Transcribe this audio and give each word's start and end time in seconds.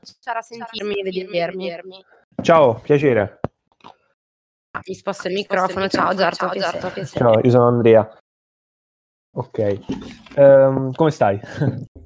a 0.00 0.42
sentirmi 0.42 0.94
e 0.94 1.02
vedermi. 1.02 2.04
Ciao, 2.42 2.80
piacere. 2.80 3.40
Mi 4.86 4.94
sposto 4.94 5.28
il 5.28 5.34
microfono. 5.34 5.88
Ciao 5.88 6.14
Giorgio. 6.14 6.48
Ciao, 6.52 7.04
Ciao, 7.04 7.40
io 7.40 7.50
sono 7.50 7.66
Andrea. 7.66 8.18
Ok. 9.32 9.78
Um, 10.36 10.92
come 10.92 11.10
stai? 11.10 11.40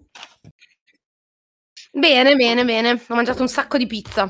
Bene, 1.96 2.34
bene, 2.34 2.64
bene. 2.64 3.00
Ho 3.08 3.14
mangiato 3.14 3.42
un 3.42 3.46
sacco 3.46 3.78
di 3.78 3.86
pizza. 3.86 4.24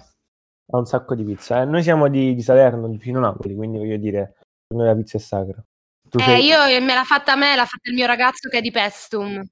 Ho 0.67 0.79
un 0.79 0.85
sacco 0.85 1.15
di 1.15 1.25
pizza. 1.25 1.63
Eh, 1.63 1.65
noi 1.65 1.83
siamo 1.83 2.09
di, 2.09 2.35
di 2.35 2.43
Salerno, 2.43 2.91
di 2.91 2.99
Pino 2.99 3.21
Napoli, 3.21 3.55
quindi 3.55 3.79
voglio 3.79 3.97
dire, 3.97 4.35
per 4.67 4.77
noi 4.77 4.87
la 4.87 4.95
pizza 4.95 5.17
è 5.17 5.21
sacra. 5.21 5.65
Tu 6.07 6.19
eh, 6.19 6.23
sei... 6.23 6.45
io 6.45 6.59
me 6.83 6.93
l'ha 6.93 7.05
fatta 7.05 7.33
a 7.33 7.37
me, 7.37 7.57
l'ha 7.57 7.65
fatta 7.65 7.89
il 7.89 7.95
mio 7.95 8.05
ragazzo 8.05 8.51
che 8.51 8.59
è 8.59 8.61
di 8.61 8.71
Pestum. 8.71 9.43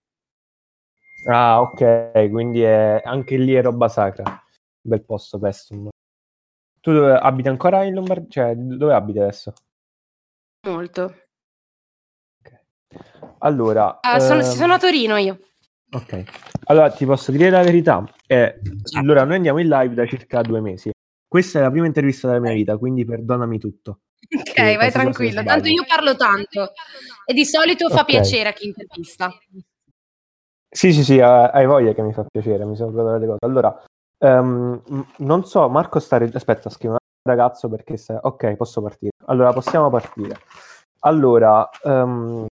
Ah, 1.24 1.60
ok, 1.60 2.30
quindi 2.30 2.62
è... 2.62 3.00
anche 3.04 3.36
lì 3.36 3.54
è 3.54 3.62
roba 3.62 3.88
sacra. 3.88 4.42
Bel 4.80 5.04
posto, 5.04 5.38
Pestum. 5.38 5.88
Tu 6.80 6.92
dove... 6.92 7.14
abiti 7.14 7.48
ancora 7.48 7.84
in 7.84 7.94
Lombardia? 7.94 8.28
Cioè, 8.28 8.54
dove 8.56 8.94
abiti 8.94 9.18
adesso? 9.18 9.52
Molto. 10.66 11.14
Okay. 12.40 12.58
Allora... 13.38 14.00
Uh, 14.02 14.18
sono, 14.18 14.40
ehm... 14.40 14.50
sono 14.50 14.72
a 14.74 14.78
Torino 14.78 15.16
io. 15.16 15.38
Ok, 15.94 16.24
allora 16.64 16.90
ti 16.90 17.04
posso 17.04 17.30
dire 17.32 17.50
la 17.50 17.62
verità. 17.62 18.02
Eh, 18.26 18.60
allora, 18.96 19.24
noi 19.24 19.36
andiamo 19.36 19.58
in 19.58 19.68
live 19.68 19.94
da 19.94 20.06
circa 20.06 20.40
due 20.40 20.62
mesi. 20.62 20.90
Questa 21.28 21.58
è 21.58 21.62
la 21.62 21.70
prima 21.70 21.84
intervista 21.84 22.28
della 22.28 22.40
mia 22.40 22.54
vita, 22.54 22.78
quindi 22.78 23.04
perdonami 23.04 23.58
tutto. 23.58 24.00
Ok, 24.34 24.76
vai 24.76 24.90
tranquillo. 24.90 25.42
Tanto 25.44 25.68
io 25.68 25.84
parlo 25.86 26.16
tanto 26.16 26.72
e 27.26 27.34
di 27.34 27.44
solito 27.44 27.90
fa 27.90 28.00
okay. 28.00 28.14
piacere 28.14 28.48
a 28.48 28.52
chi 28.52 28.68
intervista. 28.68 29.30
Sì, 30.74 30.92
sì, 30.92 31.04
sì, 31.04 31.20
hai 31.20 31.66
voglia 31.66 31.92
che 31.92 32.02
mi 32.02 32.12
fa 32.12 32.24
piacere, 32.24 32.64
mi 32.64 32.76
sono 32.76 32.90
ricordato 32.90 33.18
le 33.18 33.26
cose. 33.26 33.38
Allora, 33.44 33.84
um, 34.18 35.06
non 35.18 35.44
so, 35.44 35.68
Marco 35.68 35.98
sta... 35.98 36.16
Aspetta, 36.16 36.70
scrivo 36.70 36.94
un 36.94 36.98
ragazzo 37.22 37.68
perché... 37.68 37.96
Sta... 37.96 38.18
Ok, 38.22 38.54
posso 38.56 38.80
partire. 38.80 39.12
Allora, 39.26 39.52
possiamo 39.52 39.90
partire. 39.90 40.38
Allora, 41.00 41.68
um, 41.82 42.46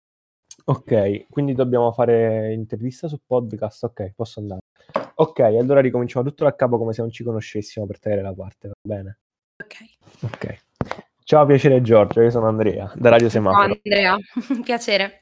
Ok, 0.71 1.27
quindi 1.29 1.53
dobbiamo 1.53 1.91
fare 1.91 2.53
intervista 2.53 3.09
su 3.09 3.19
podcast. 3.27 3.85
Ok, 3.85 4.13
posso 4.15 4.39
andare. 4.39 4.61
Ok, 5.15 5.41
allora 5.41 5.81
ricominciamo 5.81 6.25
tutto 6.29 6.45
da 6.45 6.55
capo 6.55 6.79
come 6.79 6.93
se 6.93 7.01
non 7.01 7.11
ci 7.11 7.25
conoscessimo 7.25 7.87
per 7.87 7.99
tenere 7.99 8.23
la 8.23 8.33
parte, 8.33 8.69
va 8.69 8.75
bene? 8.81 9.19
Ok. 9.61 9.77
Ok. 10.23 10.65
Ciao, 11.25 11.45
piacere 11.45 11.83
Giorgio, 11.83 12.21
io 12.23 12.31
sono 12.31 12.47
Andrea, 12.47 12.93
da 12.95 13.09
Radio 13.09 13.29
Semaforo. 13.29 13.67
Ciao 13.67 13.81
Andrea, 13.85 14.17
piacere. 14.63 15.20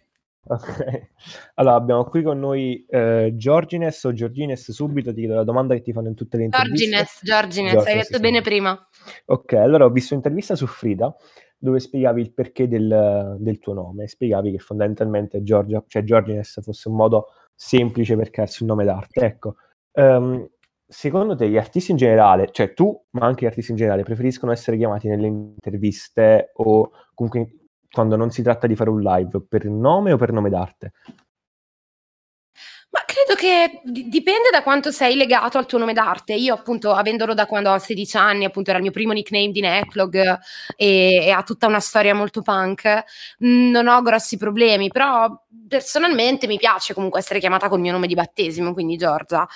Ok. 0.48 1.08
Allora, 1.54 1.76
abbiamo 1.76 2.04
qui 2.04 2.22
con 2.22 2.38
noi 2.38 2.84
eh, 2.88 3.32
Giorgines 3.36 4.02
o 4.04 4.12
Giorgines, 4.12 4.70
subito 4.70 5.12
ti 5.12 5.20
chiedo 5.20 5.34
la 5.34 5.44
domanda 5.44 5.74
che 5.74 5.82
ti 5.82 5.92
fanno 5.92 6.08
in 6.08 6.14
tutte 6.14 6.38
le 6.38 6.44
interviste. 6.44 6.86
Giorgines, 6.86 7.20
Giorgines, 7.22 7.72
Giorgines 7.72 7.86
hai 7.86 7.94
detto 7.94 8.14
sì. 8.16 8.20
bene 8.20 8.40
prima. 8.40 8.88
Ok, 9.26 9.52
allora 9.54 9.84
ho 9.84 9.90
visto 9.90 10.14
un'intervista 10.14 10.56
su 10.56 10.66
Frida 10.66 11.14
dove 11.58 11.80
spiegavi 11.80 12.20
il 12.20 12.32
perché 12.32 12.68
del, 12.68 13.36
del 13.40 13.58
tuo 13.58 13.74
nome, 13.74 14.06
spiegavi 14.06 14.52
che 14.52 14.58
fondamentalmente 14.58 15.42
Giorgia, 15.42 15.82
cioè 15.86 16.04
Giorgines 16.04 16.60
fosse 16.62 16.88
un 16.88 16.94
modo 16.94 17.26
semplice 17.54 18.16
per 18.16 18.30
crearsi 18.30 18.62
un 18.62 18.68
nome 18.68 18.84
d'arte. 18.84 19.20
Ecco, 19.20 19.56
um, 19.92 20.48
secondo 20.86 21.34
te 21.34 21.48
gli 21.48 21.58
artisti 21.58 21.90
in 21.90 21.96
generale, 21.96 22.48
cioè 22.52 22.72
tu, 22.72 22.96
ma 23.10 23.26
anche 23.26 23.44
gli 23.44 23.48
artisti 23.48 23.72
in 23.72 23.76
generale, 23.76 24.04
preferiscono 24.04 24.52
essere 24.52 24.76
chiamati 24.76 25.08
nelle 25.08 25.26
interviste 25.26 26.52
o 26.54 26.90
comunque 27.14 27.57
quando 27.90 28.16
non 28.16 28.30
si 28.30 28.42
tratta 28.42 28.66
di 28.66 28.76
fare 28.76 28.90
un 28.90 29.00
live 29.00 29.42
per 29.48 29.64
nome 29.66 30.12
o 30.12 30.16
per 30.16 30.32
nome 30.32 30.50
d'arte? 30.50 30.92
Ma 32.90 33.00
credo 33.04 33.34
che 33.38 33.82
dipende 33.84 34.48
da 34.50 34.62
quanto 34.62 34.90
sei 34.90 35.14
legato 35.14 35.58
al 35.58 35.66
tuo 35.66 35.76
nome 35.76 35.92
d'arte. 35.92 36.32
Io, 36.32 36.54
appunto, 36.54 36.92
avendolo 36.92 37.34
da 37.34 37.44
quando 37.44 37.70
ho 37.70 37.78
16 37.78 38.16
anni, 38.16 38.46
appunto, 38.46 38.70
era 38.70 38.78
il 38.78 38.84
mio 38.84 38.92
primo 38.92 39.12
nickname 39.12 39.50
di 39.50 39.60
Necklog 39.60 40.14
e, 40.74 41.26
e 41.26 41.30
ha 41.30 41.42
tutta 41.42 41.66
una 41.66 41.80
storia 41.80 42.14
molto 42.14 42.40
punk, 42.40 43.04
non 43.40 43.88
ho 43.88 44.00
grossi 44.00 44.38
problemi, 44.38 44.88
però 44.88 45.28
personalmente 45.68 46.46
mi 46.46 46.56
piace 46.56 46.94
comunque 46.94 47.20
essere 47.20 47.40
chiamata 47.40 47.68
col 47.68 47.80
mio 47.80 47.92
nome 47.92 48.06
di 48.06 48.14
battesimo, 48.14 48.72
quindi 48.72 48.96
Giorgia. 48.96 49.46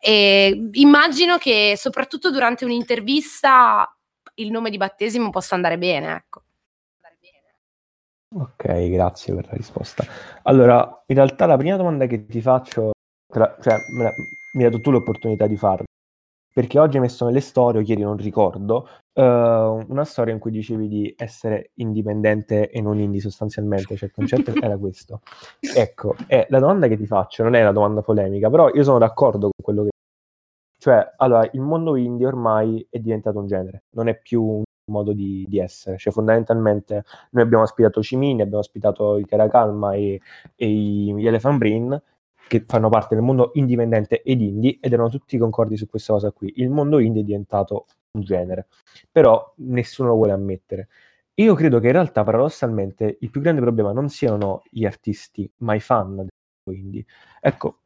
E 0.00 0.70
immagino 0.72 1.38
che 1.38 1.74
soprattutto 1.76 2.32
durante 2.32 2.64
un'intervista 2.64 3.88
il 4.34 4.50
nome 4.50 4.68
di 4.68 4.78
battesimo 4.78 5.30
possa 5.30 5.54
andare 5.54 5.78
bene, 5.78 6.12
ecco. 6.12 6.42
Ok, 8.32 8.88
grazie 8.90 9.34
per 9.34 9.46
la 9.46 9.56
risposta. 9.56 10.04
Allora, 10.44 11.02
in 11.06 11.16
realtà 11.16 11.46
la 11.46 11.56
prima 11.56 11.76
domanda 11.76 12.06
che 12.06 12.26
ti 12.26 12.40
faccio, 12.40 12.92
la, 13.34 13.56
cioè 13.60 13.74
la, 13.98 14.12
mi 14.52 14.64
hai 14.64 14.70
dato 14.70 14.80
tu 14.80 14.92
l'opportunità 14.92 15.48
di 15.48 15.56
farla, 15.56 15.84
perché 16.52 16.78
oggi 16.78 16.96
hai 16.96 17.02
messo 17.02 17.24
nelle 17.24 17.40
storie, 17.40 17.82
ieri 17.82 18.02
non 18.02 18.16
ricordo, 18.16 18.88
uh, 19.14 19.22
una 19.22 20.04
storia 20.04 20.32
in 20.32 20.38
cui 20.38 20.52
dicevi 20.52 20.86
di 20.86 21.12
essere 21.16 21.72
indipendente 21.74 22.70
e 22.70 22.80
non 22.80 23.00
indie 23.00 23.20
sostanzialmente, 23.20 23.96
cioè 23.96 24.08
il 24.08 24.14
concetto 24.14 24.52
era 24.62 24.78
questo. 24.78 25.22
Ecco, 25.58 26.14
e 26.28 26.46
la 26.50 26.60
domanda 26.60 26.86
che 26.86 26.96
ti 26.96 27.06
faccio 27.06 27.42
non 27.42 27.54
è 27.54 27.60
una 27.62 27.72
domanda 27.72 28.00
polemica, 28.00 28.48
però 28.48 28.70
io 28.72 28.84
sono 28.84 28.98
d'accordo 28.98 29.50
con 29.50 29.64
quello 29.64 29.82
che... 29.82 29.90
Cioè, 30.78 31.14
allora, 31.16 31.48
il 31.52 31.60
mondo 31.60 31.96
indie 31.96 32.26
ormai 32.26 32.86
è 32.88 33.00
diventato 33.00 33.40
un 33.40 33.46
genere, 33.46 33.82
non 33.90 34.06
è 34.06 34.16
più 34.20 34.42
un 34.42 34.62
modo 34.90 35.12
di, 35.12 35.46
di, 35.48 35.58
essere. 35.58 35.96
Cioè, 35.98 36.12
fondamentalmente, 36.12 37.04
noi 37.30 37.44
abbiamo 37.44 37.62
ospitato 37.64 38.02
Cimini, 38.02 38.42
abbiamo 38.42 38.60
ospitato 38.60 39.16
i 39.16 39.24
Caracalma 39.24 39.94
e, 39.94 40.20
e 40.56 40.68
gli 40.68 41.26
Elephant 41.26 41.58
Brain, 41.58 42.02
che 42.48 42.64
fanno 42.66 42.88
parte 42.88 43.14
del 43.14 43.24
mondo 43.24 43.52
indipendente 43.54 44.22
ed 44.22 44.40
indie, 44.40 44.78
ed 44.80 44.92
erano 44.92 45.08
tutti 45.08 45.38
concordi 45.38 45.76
su 45.76 45.88
questa 45.88 46.12
cosa 46.12 46.32
qui. 46.32 46.52
Il 46.56 46.70
mondo 46.70 46.98
indie 46.98 47.22
è 47.22 47.24
diventato 47.24 47.86
un 48.12 48.22
genere, 48.22 48.66
però 49.10 49.52
nessuno 49.58 50.08
lo 50.10 50.14
vuole 50.16 50.32
ammettere. 50.32 50.88
Io 51.34 51.54
credo 51.54 51.78
che 51.78 51.86
in 51.86 51.92
realtà, 51.92 52.22
paradossalmente, 52.24 53.18
il 53.20 53.30
più 53.30 53.40
grande 53.40 53.60
problema 53.60 53.92
non 53.92 54.08
siano 54.08 54.62
gli 54.70 54.84
artisti, 54.84 55.50
ma 55.58 55.74
i 55.74 55.80
fan 55.80 56.16
del 56.16 56.28
mondo 56.64 56.80
indie. 56.80 57.04
Ecco, 57.40 57.78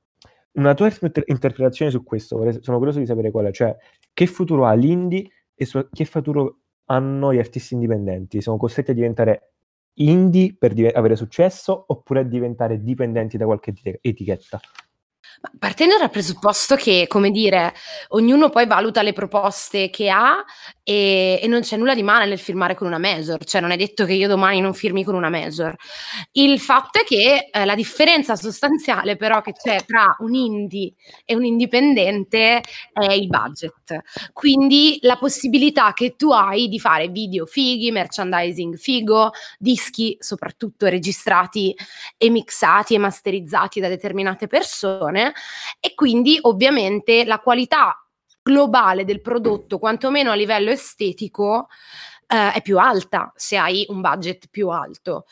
una 0.53 0.75
tua 0.75 0.91
interpretazione 1.27 1.91
su 1.91 2.03
questo, 2.03 2.61
sono 2.61 2.79
curioso 2.79 2.99
di 2.99 3.07
sapere 3.07 3.31
qual 3.31 3.47
è, 3.47 3.53
cioè 3.53 3.77
che 4.13 4.27
futuro 4.27 4.67
ha 4.67 4.73
l'indie 4.73 5.29
e 5.55 5.65
su- 5.65 5.89
che 5.91 6.05
futuro 6.05 6.61
hanno 6.87 7.33
gli 7.33 7.39
artisti 7.39 7.75
indipendenti? 7.75 8.41
Sono 8.41 8.57
costretti 8.57 8.91
a 8.93 8.95
diventare 8.95 9.55
indie 9.95 10.57
per 10.59 10.75
div- 10.75 10.95
avere 10.95 11.17
successo 11.17 11.85
oppure 11.89 12.21
a 12.21 12.25
diventare 12.25 12.83
dipendenti 12.83 13.37
da 13.37 13.47
qualche 13.47 13.73
etichetta? 14.01 14.61
Partendo 15.59 15.99
dal 15.99 16.11
presupposto 16.11 16.77
che, 16.77 17.07
come 17.09 17.31
dire, 17.31 17.75
ognuno 18.09 18.49
poi 18.49 18.67
valuta 18.67 19.03
le 19.03 19.13
proposte 19.13 19.91
che 19.91 20.09
ha 20.09 20.45
e, 20.83 21.41
e, 21.43 21.47
non 21.47 21.63
c'è 21.63 21.79
nulla 21.79 21.95
di 21.95 22.03
male 22.03 22.27
nel 22.27 22.39
firmare 22.39 22.75
con 22.75 22.87
una 22.87 22.99
major, 22.99 23.43
cioè 23.45 23.63
non 23.63 23.71
è 23.71 23.77
detto 23.77 24.05
che 24.05 24.13
io 24.13 24.29
domani 24.29 24.61
non 24.61 24.75
firmi 24.75 25.03
con 25.03 25.15
una 25.15 25.31
major. 25.31 25.75
Il 26.33 26.61
fatto 26.61 27.01
è 27.01 27.05
che 27.05 27.49
eh, 27.51 27.65
la 27.65 27.75
differenza 27.75 28.37
sostanziale 28.37 29.17
però 29.17 29.41
che 29.41 29.53
c'è 29.53 29.85
tra 29.87 30.15
un 30.21 30.35
indie 30.35 30.93
e 31.25 31.35
un 31.35 31.45
indipendente 31.45 32.61
è 32.93 33.13
il 33.13 33.29
budget. 33.29 34.03
Quindi 34.33 34.99
la 35.03 35.17
possibilità 35.17 35.93
che 35.95 36.17
tu 36.17 36.31
hai 36.33 36.69
di 36.69 36.79
fare 36.79 37.09
video 37.09 37.47
fighi, 37.47 37.91
merchandising 37.91 38.77
figo, 38.77 39.31
dischi 39.59 40.17
soprattutto 40.21 40.87
registrati 40.87 41.75
e 42.19 42.29
mixati 42.29 42.95
e 42.95 42.99
masterizzati 42.99 43.81
da 43.81 43.89
determinate 43.89 44.47
persone 44.47 45.24
e 45.81 45.95
quindi 45.95 46.39
ovviamente 46.43 47.25
la 47.25 47.39
qualità 47.39 47.99
globale 48.43 49.05
del 49.05 49.21
prodotto, 49.21 49.79
quantomeno 49.79 50.31
a 50.31 50.35
livello 50.35 50.71
estetico, 50.71 51.69
eh, 52.27 52.53
è 52.53 52.63
più 52.63 52.79
alta 52.79 53.33
se 53.37 53.57
hai 53.57 53.87
un 53.89 54.01
budget 54.01 54.49
più 54.51 54.69
alto. 54.69 55.27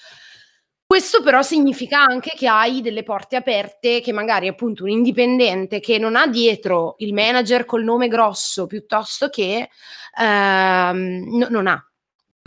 Questo 0.87 1.23
però 1.23 1.41
significa 1.41 2.01
anche 2.01 2.33
che 2.37 2.47
hai 2.47 2.83
delle 2.83 3.03
porte 3.03 3.37
aperte 3.37 4.03
che 4.03 4.13
magari 4.13 4.47
appunto 4.47 4.83
un 4.83 4.91
indipendente 4.91 5.81
che 5.81 5.97
non 5.97 6.17
ha 6.17 6.27
dietro 6.27 6.97
il 6.99 7.15
manager 7.15 7.65
col 7.65 7.83
nome 7.83 8.09
grosso 8.09 8.67
piuttosto 8.67 9.31
che 9.31 9.71
ehm, 10.19 11.39
no, 11.39 11.47
non 11.49 11.67
ha 11.67 11.92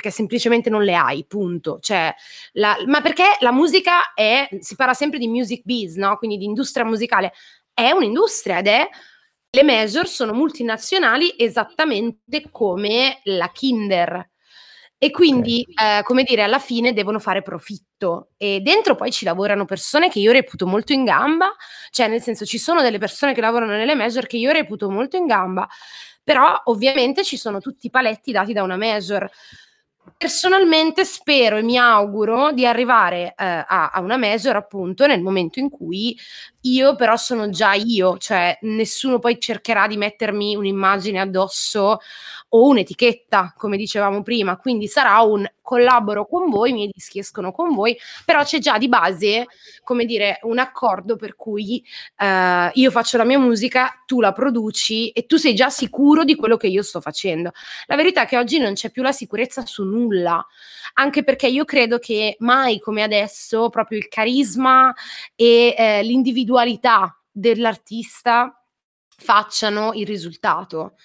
perché 0.06 0.12
semplicemente 0.12 0.70
non 0.70 0.84
le 0.84 0.96
hai, 0.96 1.26
punto. 1.26 1.80
Cioè, 1.80 2.14
la, 2.54 2.78
ma 2.86 3.02
perché 3.02 3.24
la 3.40 3.52
musica 3.52 4.14
è, 4.14 4.48
si 4.60 4.76
parla 4.76 4.94
sempre 4.94 5.18
di 5.18 5.28
music 5.28 5.62
biz, 5.64 5.96
no? 5.96 6.18
Quindi 6.18 6.38
di 6.38 6.46
industria 6.46 6.86
musicale, 6.86 7.34
è 7.74 7.92
un'industria 7.92 8.60
ed 8.60 8.68
è, 8.68 8.88
le 9.50 9.64
major 9.64 10.08
sono 10.08 10.34
multinazionali 10.34 11.34
esattamente 11.38 12.50
come 12.52 13.20
la 13.24 13.50
Kinder. 13.52 14.30
E 14.98 15.12
quindi, 15.12 15.62
eh, 15.62 16.02
come 16.04 16.24
dire, 16.24 16.44
alla 16.44 16.60
fine 16.60 16.94
devono 16.94 17.20
fare 17.20 17.42
profitto. 17.42 18.30
E 18.38 18.60
dentro 18.62 18.96
poi 18.96 19.12
ci 19.12 19.26
lavorano 19.26 19.66
persone 19.66 20.10
che 20.10 20.20
io 20.20 20.32
reputo 20.32 20.66
molto 20.68 20.94
in 20.94 21.04
gamba, 21.04 21.54
cioè 21.90 22.08
nel 22.08 22.22
senso 22.22 22.46
ci 22.46 22.58
sono 22.58 22.82
delle 22.82 22.98
persone 22.98 23.34
che 23.34 23.42
lavorano 23.42 23.72
nelle 23.72 23.96
major 23.96 24.26
che 24.26 24.38
io 24.38 24.52
reputo 24.52 24.90
molto 24.90 25.18
in 25.18 25.26
gamba, 25.26 25.68
però 26.24 26.60
ovviamente 26.66 27.24
ci 27.24 27.38
sono 27.38 27.60
tutti 27.60 27.88
i 27.88 27.90
paletti 27.90 28.32
dati 28.32 28.54
da 28.54 28.64
una 28.64 28.78
major. 28.78 29.30
Personalmente 30.18 31.04
spero 31.04 31.58
e 31.58 31.62
mi 31.62 31.78
auguro 31.78 32.52
di 32.52 32.66
arrivare 32.66 33.34
eh, 33.36 33.46
a, 33.46 33.90
a, 33.92 34.00
una 34.00 34.18
major 34.18 34.56
appunto 34.56 35.06
nel 35.08 35.22
momento 35.22 35.60
in 35.60 35.70
cui 35.70 36.18
io 36.66 36.96
però 36.96 37.16
sono 37.16 37.50
già 37.50 37.74
io, 37.74 38.18
cioè 38.18 38.58
nessuno 38.62 39.20
poi 39.20 39.40
cercherà 39.40 39.88
di 39.88 39.98
mettermi 39.98 40.56
un'immagine 40.56 41.20
addosso 41.20 42.00
o 42.50 42.68
un'etichetta, 42.68 43.54
come 43.58 43.78
dicevamo 43.78 44.22
prima, 44.24 44.58
quindi 44.58 44.88
sarà 44.88 45.20
un 45.22 45.46
collaboro 45.62 46.28
con 46.28 46.50
voi, 46.50 46.70
i 46.70 46.74
miei 46.74 46.90
dischi 46.94 47.20
escono 47.20 47.52
con 47.52 47.74
voi, 47.74 47.98
però 48.24 48.44
c'è 48.44 48.60
già 48.60 48.78
di 48.78 48.88
base, 48.88 49.48
come 49.84 50.06
dire, 50.06 50.40
un 50.44 50.60
accordo 50.60 51.16
per 51.16 51.36
cui 51.36 51.84
eh, 52.18 52.70
io 52.72 52.92
faccio 52.92 53.18
la 53.18 53.26
mia 53.26 53.40
musica, 53.40 54.04
tu 54.06 54.22
la 54.22 54.32
produci 54.32 55.10
e 55.10 55.26
tu 55.26 55.38
sei 55.38 55.56
già 55.56 55.70
sicuro 55.70 56.24
di 56.24 56.36
quello 56.36 56.56
che 56.56 56.68
io 56.68 56.84
sto 56.84 57.02
facendo. 57.02 57.52
La 57.88 57.96
verità 57.96 58.22
è 58.24 58.26
che 58.28 58.38
oggi 58.38 58.60
non 58.60 58.74
c'è 58.74 58.92
più 58.92 59.02
la 59.02 59.12
sicurezza 59.12 59.66
su 59.66 59.84
nulla, 59.84 60.46
anche 60.94 61.24
perché 61.24 61.48
io 61.48 61.66
credo 61.66 61.98
che 61.98 62.38
mai 62.40 62.80
come 62.80 63.02
adesso 63.02 63.70
proprio 63.70 63.98
il 63.98 64.08
carisma 64.08 64.94
e 65.36 65.74
eh, 65.78 66.04
l'individualità 66.04 66.55
dell'artista 67.32 68.66
facciano 69.18 69.94
il 69.94 70.06
risultato, 70.06 70.96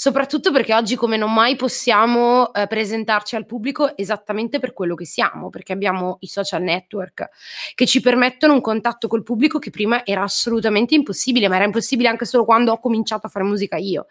soprattutto 0.00 0.52
perché 0.52 0.72
oggi 0.74 0.94
come 0.94 1.16
non 1.16 1.34
mai 1.34 1.56
possiamo 1.56 2.54
eh, 2.54 2.68
presentarci 2.68 3.34
al 3.34 3.46
pubblico 3.46 3.96
esattamente 3.96 4.60
per 4.60 4.72
quello 4.72 4.94
che 4.94 5.04
siamo, 5.04 5.50
perché 5.50 5.72
abbiamo 5.72 6.18
i 6.20 6.28
social 6.28 6.62
network 6.62 7.28
che 7.74 7.84
ci 7.84 8.00
permettono 8.00 8.52
un 8.52 8.60
contatto 8.60 9.08
col 9.08 9.24
pubblico 9.24 9.58
che 9.58 9.70
prima 9.70 10.06
era 10.06 10.22
assolutamente 10.22 10.94
impossibile, 10.94 11.48
ma 11.48 11.56
era 11.56 11.64
impossibile 11.64 12.06
anche 12.06 12.26
solo 12.26 12.44
quando 12.44 12.70
ho 12.70 12.78
cominciato 12.78 13.26
a 13.26 13.28
fare 13.28 13.44
musica 13.44 13.76
io. 13.76 14.06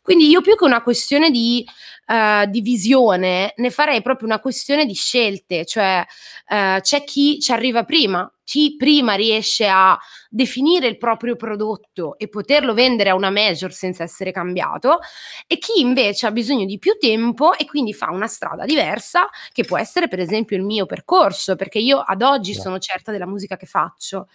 Quindi 0.00 0.26
io 0.26 0.40
più 0.40 0.56
che 0.56 0.64
una 0.64 0.80
questione 0.80 1.30
di, 1.30 1.62
uh, 2.06 2.48
di 2.48 2.62
visione, 2.62 3.52
ne 3.56 3.70
farei 3.70 4.00
proprio 4.00 4.28
una 4.28 4.40
questione 4.40 4.86
di 4.86 4.94
scelte, 4.94 5.66
cioè 5.66 6.02
uh, 6.48 6.80
c'è 6.80 7.04
chi 7.04 7.40
ci 7.40 7.52
arriva 7.52 7.84
prima, 7.84 8.26
chi 8.46 8.76
prima 8.76 9.14
riesce 9.14 9.66
a 9.66 9.98
definire 10.30 10.86
il 10.86 10.98
proprio 10.98 11.34
prodotto 11.34 12.16
e 12.16 12.28
poterlo 12.28 12.74
vendere 12.74 13.10
a 13.10 13.16
una 13.16 13.28
major 13.28 13.72
senza 13.72 14.04
essere 14.04 14.30
cambiato 14.30 15.00
e 15.46 15.58
chi 15.58 15.80
invece 15.80 16.26
ha 16.26 16.30
bisogno 16.30 16.64
di 16.64 16.78
più 16.78 16.96
tempo 16.98 17.56
e 17.56 17.64
quindi 17.66 17.92
fa 17.92 18.10
una 18.10 18.26
strada 18.26 18.64
diversa 18.64 19.28
che 19.52 19.64
può 19.64 19.78
essere 19.78 20.08
per 20.08 20.20
esempio 20.20 20.56
il 20.56 20.62
mio 20.62 20.86
percorso 20.86 21.56
perché 21.56 21.78
io 21.78 21.98
ad 21.98 22.22
oggi 22.22 22.54
sono 22.54 22.78
certa 22.78 23.12
della 23.12 23.26
musica 23.26 23.56
che 23.56 23.66
faccio. 23.66 24.28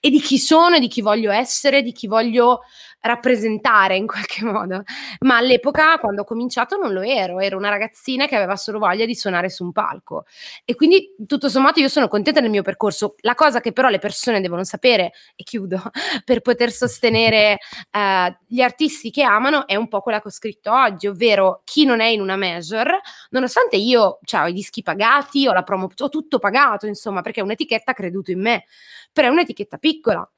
E 0.00 0.10
di 0.10 0.20
chi 0.20 0.38
sono 0.38 0.76
e 0.76 0.80
di 0.80 0.88
chi 0.88 1.00
voglio 1.00 1.30
essere, 1.30 1.82
di 1.82 1.92
chi 1.92 2.06
voglio 2.06 2.62
rappresentare 3.00 3.96
in 3.96 4.06
qualche 4.06 4.44
modo. 4.46 4.82
Ma 5.20 5.36
all'epoca 5.36 5.98
quando 5.98 6.22
ho 6.22 6.24
cominciato 6.24 6.76
non 6.76 6.92
lo 6.92 7.02
ero, 7.02 7.40
ero 7.40 7.56
una 7.56 7.68
ragazzina 7.68 8.26
che 8.26 8.36
aveva 8.36 8.56
solo 8.56 8.78
voglia 8.78 9.04
di 9.04 9.14
suonare 9.14 9.50
su 9.50 9.64
un 9.64 9.72
palco. 9.72 10.24
E 10.64 10.74
quindi 10.74 11.14
tutto 11.26 11.48
sommato 11.48 11.80
io 11.80 11.88
sono 11.88 12.08
contenta 12.08 12.40
del 12.40 12.50
mio 12.50 12.62
percorso. 12.62 13.14
La 13.20 13.34
cosa 13.34 13.60
che 13.60 13.72
però 13.72 13.88
le 13.88 13.98
persone 13.98 14.40
devono 14.40 14.64
sapere, 14.64 15.12
e 15.36 15.42
chiudo, 15.44 15.80
per 16.24 16.40
poter 16.40 16.70
sostenere 16.70 17.58
eh, 17.90 18.38
gli 18.46 18.60
artisti 18.60 19.10
che 19.10 19.22
amano 19.22 19.66
è 19.66 19.76
un 19.76 19.88
po' 19.88 20.00
quella 20.00 20.20
che 20.20 20.28
ho 20.28 20.32
scritto 20.32 20.72
oggi, 20.72 21.06
ovvero 21.06 21.62
chi 21.64 21.84
non 21.84 22.00
è 22.00 22.06
in 22.06 22.20
una 22.20 22.36
major, 22.36 22.98
nonostante 23.30 23.76
io 23.76 24.18
cioè, 24.24 24.42
ho 24.42 24.46
i 24.48 24.52
dischi 24.52 24.82
pagati, 24.82 25.46
ho 25.46 25.52
la 25.52 25.62
promo, 25.62 25.88
ho 25.96 26.08
tutto 26.08 26.38
pagato, 26.38 26.86
insomma, 26.86 27.22
perché 27.22 27.40
un'etichetta 27.40 27.92
ha 27.92 27.94
creduto 27.94 28.30
in 28.30 28.40
me, 28.40 28.64
però 29.12 29.28
è 29.28 29.30
un'etichetta 29.30 29.78
piccola. 29.78 30.28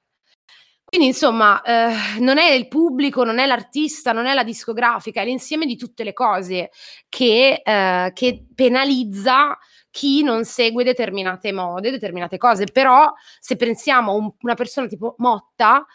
Quindi 0.90 1.06
insomma, 1.06 1.62
eh, 1.62 2.18
non 2.18 2.38
è 2.38 2.50
il 2.50 2.66
pubblico, 2.66 3.22
non 3.22 3.38
è 3.38 3.46
l'artista, 3.46 4.10
non 4.10 4.26
è 4.26 4.34
la 4.34 4.42
discografica, 4.42 5.20
è 5.20 5.24
l'insieme 5.24 5.64
di 5.64 5.76
tutte 5.76 6.02
le 6.02 6.12
cose 6.12 6.72
che, 7.08 7.62
eh, 7.64 8.10
che 8.12 8.44
penalizza 8.52 9.56
chi 9.88 10.24
non 10.24 10.44
segue 10.44 10.82
determinate 10.82 11.52
mode, 11.52 11.92
determinate 11.92 12.38
cose. 12.38 12.64
Però 12.64 13.12
se 13.38 13.54
pensiamo 13.54 14.10
a 14.10 14.14
un, 14.16 14.32
una 14.40 14.54
persona 14.54 14.88
tipo 14.88 15.14
Motta, 15.18 15.86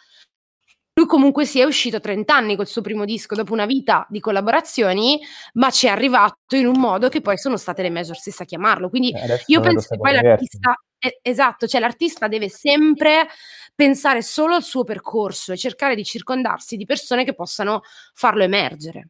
lui 0.98 1.06
comunque 1.06 1.44
si 1.44 1.60
è 1.60 1.64
uscito 1.64 1.96
a 1.96 2.00
30 2.00 2.34
anni 2.34 2.56
col 2.56 2.66
suo 2.66 2.80
primo 2.80 3.04
disco 3.04 3.34
dopo 3.34 3.52
una 3.52 3.66
vita 3.66 4.06
di 4.08 4.18
collaborazioni, 4.18 5.20
ma 5.54 5.70
ci 5.70 5.86
è 5.86 5.90
arrivato 5.90 6.56
in 6.56 6.66
un 6.66 6.80
modo 6.80 7.10
che 7.10 7.20
poi 7.20 7.36
sono 7.36 7.58
state 7.58 7.82
le 7.82 7.90
major 7.90 8.16
stesse 8.16 8.44
a 8.44 8.46
chiamarlo. 8.46 8.88
Quindi 8.88 9.10
eh, 9.10 9.42
io 9.46 9.60
penso 9.60 9.88
che 9.90 9.98
poi 9.98 10.14
l'artista, 10.14 10.74
eh, 10.98 11.18
esatto, 11.20 11.66
cioè 11.66 11.80
l'artista 11.80 12.28
deve 12.28 12.48
sempre 12.48 13.26
pensare 13.74 14.22
solo 14.22 14.54
al 14.54 14.62
suo 14.62 14.84
percorso 14.84 15.52
e 15.52 15.58
cercare 15.58 15.94
di 15.96 16.02
circondarsi 16.02 16.78
di 16.78 16.86
persone 16.86 17.24
che 17.24 17.34
possano 17.34 17.82
farlo 18.14 18.42
emergere. 18.42 19.08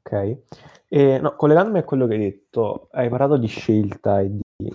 Ok. 0.00 0.36
E, 0.86 1.18
no, 1.18 1.34
collegandomi 1.34 1.78
a 1.78 1.84
quello 1.84 2.06
che 2.06 2.14
hai 2.14 2.20
detto, 2.20 2.86
hai 2.92 3.08
parlato 3.08 3.36
di 3.36 3.48
scelta 3.48 4.20
e 4.20 4.30
di... 4.30 4.72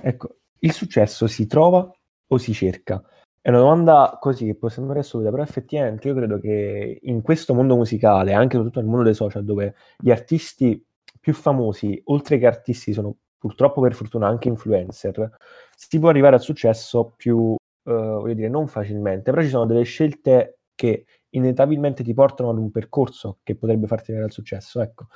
Ecco, 0.00 0.36
il 0.60 0.72
successo 0.72 1.26
si 1.26 1.48
trova 1.48 1.90
o 2.28 2.38
si 2.38 2.52
cerca? 2.52 3.02
È 3.46 3.50
una 3.50 3.58
domanda 3.58 4.16
così 4.18 4.46
che 4.46 4.54
può 4.54 4.70
sembrare 4.70 5.00
assurda, 5.00 5.28
però 5.28 5.42
effettivamente 5.42 6.08
io 6.08 6.14
credo 6.14 6.38
che 6.40 6.98
in 7.02 7.20
questo 7.20 7.52
mondo 7.52 7.76
musicale, 7.76 8.32
anche 8.32 8.56
soprattutto 8.56 8.80
nel 8.80 8.88
mondo 8.88 9.04
dei 9.04 9.12
social, 9.12 9.44
dove 9.44 9.74
gli 9.98 10.10
artisti 10.10 10.82
più 11.20 11.34
famosi, 11.34 12.00
oltre 12.06 12.38
che 12.38 12.46
artisti, 12.46 12.94
sono 12.94 13.14
purtroppo 13.36 13.82
per 13.82 13.92
fortuna 13.92 14.28
anche 14.28 14.48
influencer, 14.48 15.36
si 15.76 15.98
può 15.98 16.08
arrivare 16.08 16.36
al 16.36 16.40
successo 16.40 17.12
più, 17.18 17.54
eh, 17.54 17.92
voglio 17.92 18.32
dire, 18.32 18.48
non 18.48 18.66
facilmente, 18.66 19.30
però 19.30 19.42
ci 19.42 19.50
sono 19.50 19.66
delle 19.66 19.82
scelte 19.82 20.60
che 20.74 21.04
inevitabilmente 21.28 22.02
ti 22.02 22.14
portano 22.14 22.48
ad 22.48 22.56
un 22.56 22.70
percorso 22.70 23.40
che 23.42 23.56
potrebbe 23.56 23.86
farti 23.86 24.04
arrivare 24.04 24.28
al 24.28 24.32
successo. 24.32 24.80
Ecco, 24.80 25.08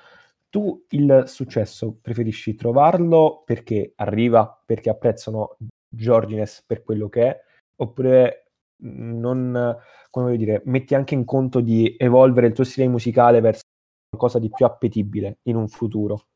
tu 0.50 0.84
il 0.90 1.22
successo 1.24 1.96
preferisci 2.02 2.54
trovarlo 2.56 3.42
perché 3.46 3.94
arriva, 3.96 4.62
perché 4.66 4.90
apprezzano 4.90 5.56
Giorgines 5.88 6.62
per 6.66 6.82
quello 6.82 7.08
che 7.08 7.22
è, 7.22 7.46
oppure 7.78 8.52
non, 8.80 9.76
come 10.10 10.26
voglio 10.26 10.36
dire, 10.36 10.62
metti 10.66 10.94
anche 10.94 11.14
in 11.14 11.24
conto 11.24 11.60
di 11.60 11.94
evolvere 11.98 12.46
il 12.46 12.52
tuo 12.52 12.64
stile 12.64 12.88
musicale 12.88 13.40
verso 13.40 13.62
qualcosa 14.08 14.38
di 14.38 14.50
più 14.50 14.64
appetibile 14.64 15.38
in 15.44 15.56
un 15.56 15.68
futuro? 15.68 16.26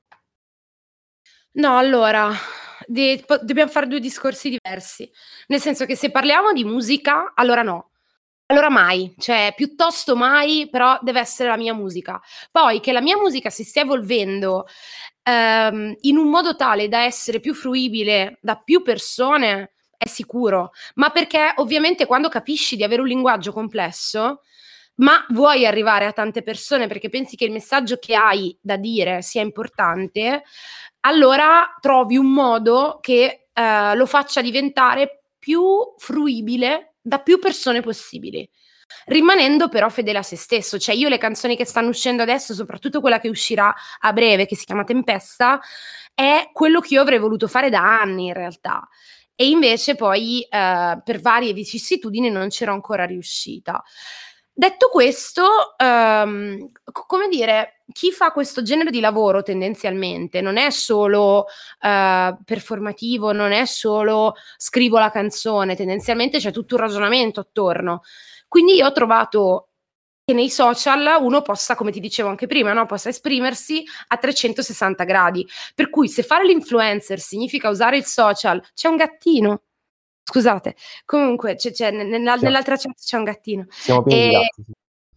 No, 1.55 1.77
allora, 1.77 2.31
de- 2.87 3.25
dobbiamo 3.43 3.71
fare 3.71 3.87
due 3.87 4.01
discorsi 4.01 4.49
diversi. 4.51 5.11
Nel 5.49 5.61
senso 5.61 5.85
che 5.85 5.97
se 5.97 6.11
parliamo 6.11 6.53
di 6.53 6.65
musica, 6.65 7.33
allora 7.35 7.63
no. 7.63 7.91
Allora 8.47 8.69
mai, 8.69 9.15
cioè 9.19 9.55
piuttosto 9.57 10.15
mai, 10.15 10.69
però 10.71 10.99
deve 11.01 11.21
essere 11.21 11.49
la 11.49 11.57
mia 11.57 11.73
musica. 11.73 12.21
Poi 12.51 12.81
che 12.81 12.93
la 12.93 13.01
mia 13.01 13.17
musica 13.17 13.49
si 13.49 13.65
stia 13.65 13.83
evolvendo 13.83 14.67
ehm, 15.23 15.95
in 16.01 16.17
un 16.19 16.29
modo 16.29 16.55
tale 16.55 16.89
da 16.89 17.05
essere 17.05 17.41
più 17.41 17.55
fruibile 17.55 18.39
da 18.43 18.57
più 18.57 18.83
persone, 18.83 19.73
è 20.03 20.09
sicuro, 20.09 20.73
ma 20.95 21.11
perché 21.11 21.53
ovviamente 21.57 22.07
quando 22.07 22.29
capisci 22.29 22.77
di 22.77 22.85
avere 22.85 23.03
un 23.03 23.09
linguaggio 23.09 23.53
complesso, 23.53 24.41
ma 24.97 25.25
vuoi 25.31 25.65
arrivare 25.67 26.07
a 26.07 26.13
tante 26.13 26.43
persone 26.43 26.87
perché 26.87 27.09
pensi 27.09 27.37
che 27.37 27.45
il 27.45 27.53
messaggio 27.53 27.97
che 27.99 28.15
hai 28.15 28.57
da 28.61 28.77
dire 28.77 29.23
sia 29.23 29.43
importante, 29.43 30.43
allora 31.01 31.77
trovi 31.81 32.17
un 32.17 32.33
modo 32.33 32.99
che 33.01 33.49
eh, 33.53 33.95
lo 33.95 34.07
faccia 34.07 34.43
diventare 34.43 35.25
più 35.39 35.65
fruibile 35.99 36.95
da 37.01 37.19
più 37.19 37.39
persone 37.39 37.81
possibili 37.81 38.49
rimanendo 39.07 39.69
però 39.69 39.89
fedele 39.89 40.19
a 40.19 40.23
se 40.23 40.37
stesso. 40.37 40.79
Cioè, 40.79 40.95
io 40.95 41.09
le 41.09 41.19
canzoni 41.19 41.57
che 41.57 41.65
stanno 41.65 41.89
uscendo 41.89 42.23
adesso, 42.23 42.55
soprattutto 42.55 43.01
quella 43.01 43.21
che 43.21 43.29
uscirà 43.29 43.75
a 44.01 44.13
breve, 44.13 44.47
che 44.47 44.57
si 44.57 44.65
chiama 44.65 44.85
Tempesta, 44.85 45.61
è 46.15 46.51
quello 46.53 46.81
che 46.81 46.95
io 46.95 47.01
avrei 47.01 47.19
voluto 47.19 47.49
fare 47.49 47.71
da 47.71 48.01
anni 48.01 48.27
in 48.27 48.35
realtà. 48.35 48.87
E 49.35 49.49
invece 49.49 49.95
poi 49.95 50.43
eh, 50.43 51.01
per 51.05 51.21
varie 51.21 51.53
vicissitudini 51.53 52.31
non 52.31 52.49
c'ero 52.49 52.73
ancora 52.73 53.05
riuscita. 53.05 53.83
Detto 54.55 54.89
questo, 54.91 55.77
ehm, 55.79 56.71
come 56.93 57.29
dire, 57.29 57.85
chi 57.91 58.13
fa 58.13 58.33
questo 58.33 58.61
genere 58.63 58.91
di 58.91 59.01
lavoro 59.01 59.43
tendenzialmente 59.43 60.43
non 60.43 60.59
è 60.59 60.69
solo 60.71 61.47
eh, 61.81 62.37
performativo, 62.45 63.33
non 63.33 63.53
è 63.53 63.65
solo 63.65 64.35
scrivo 64.59 64.99
la 64.99 65.11
canzone, 65.11 65.75
tendenzialmente 65.75 66.39
c'è 66.39 66.51
tutto 66.51 66.75
un 66.75 66.83
ragionamento 66.83 67.41
attorno. 67.41 68.03
Quindi 68.47 68.75
io 68.75 68.87
ho 68.87 68.93
trovato 68.93 69.69
che 70.25 70.35
nei 70.35 70.51
social 70.51 71.19
uno 71.21 71.43
possa, 71.43 71.75
come 71.75 71.91
ti 71.91 72.01
dicevo 72.01 72.29
anche 72.29 72.47
prima, 72.47 72.73
no? 72.73 72.87
possa 72.87 73.09
esprimersi 73.09 73.83
a 74.09 74.17
360 74.17 75.05
gradi. 75.05 75.47
Per 75.75 75.91
cui 75.91 76.09
se 76.09 76.23
fare 76.23 76.45
l'influencer 76.45 77.19
significa 77.19 77.69
usare 77.69 77.97
il 77.97 78.05
social, 78.05 78.63
c'è 78.75 78.89
un 78.89 78.97
gattino 78.97 79.63
Scusate, 80.25 80.77
comunque 81.05 81.57
c'è, 81.57 81.73
c'è, 81.73 81.91
nella, 81.91 82.37
nell'altra 82.37 82.77
chat 82.77 82.95
c'è 82.95 83.17
un 83.17 83.25
gattino. 83.25 83.67
Siamo 83.69 84.03
pieni 84.03 84.23
e... 84.23 84.29
di 84.29 84.33
gatti. 84.35 84.73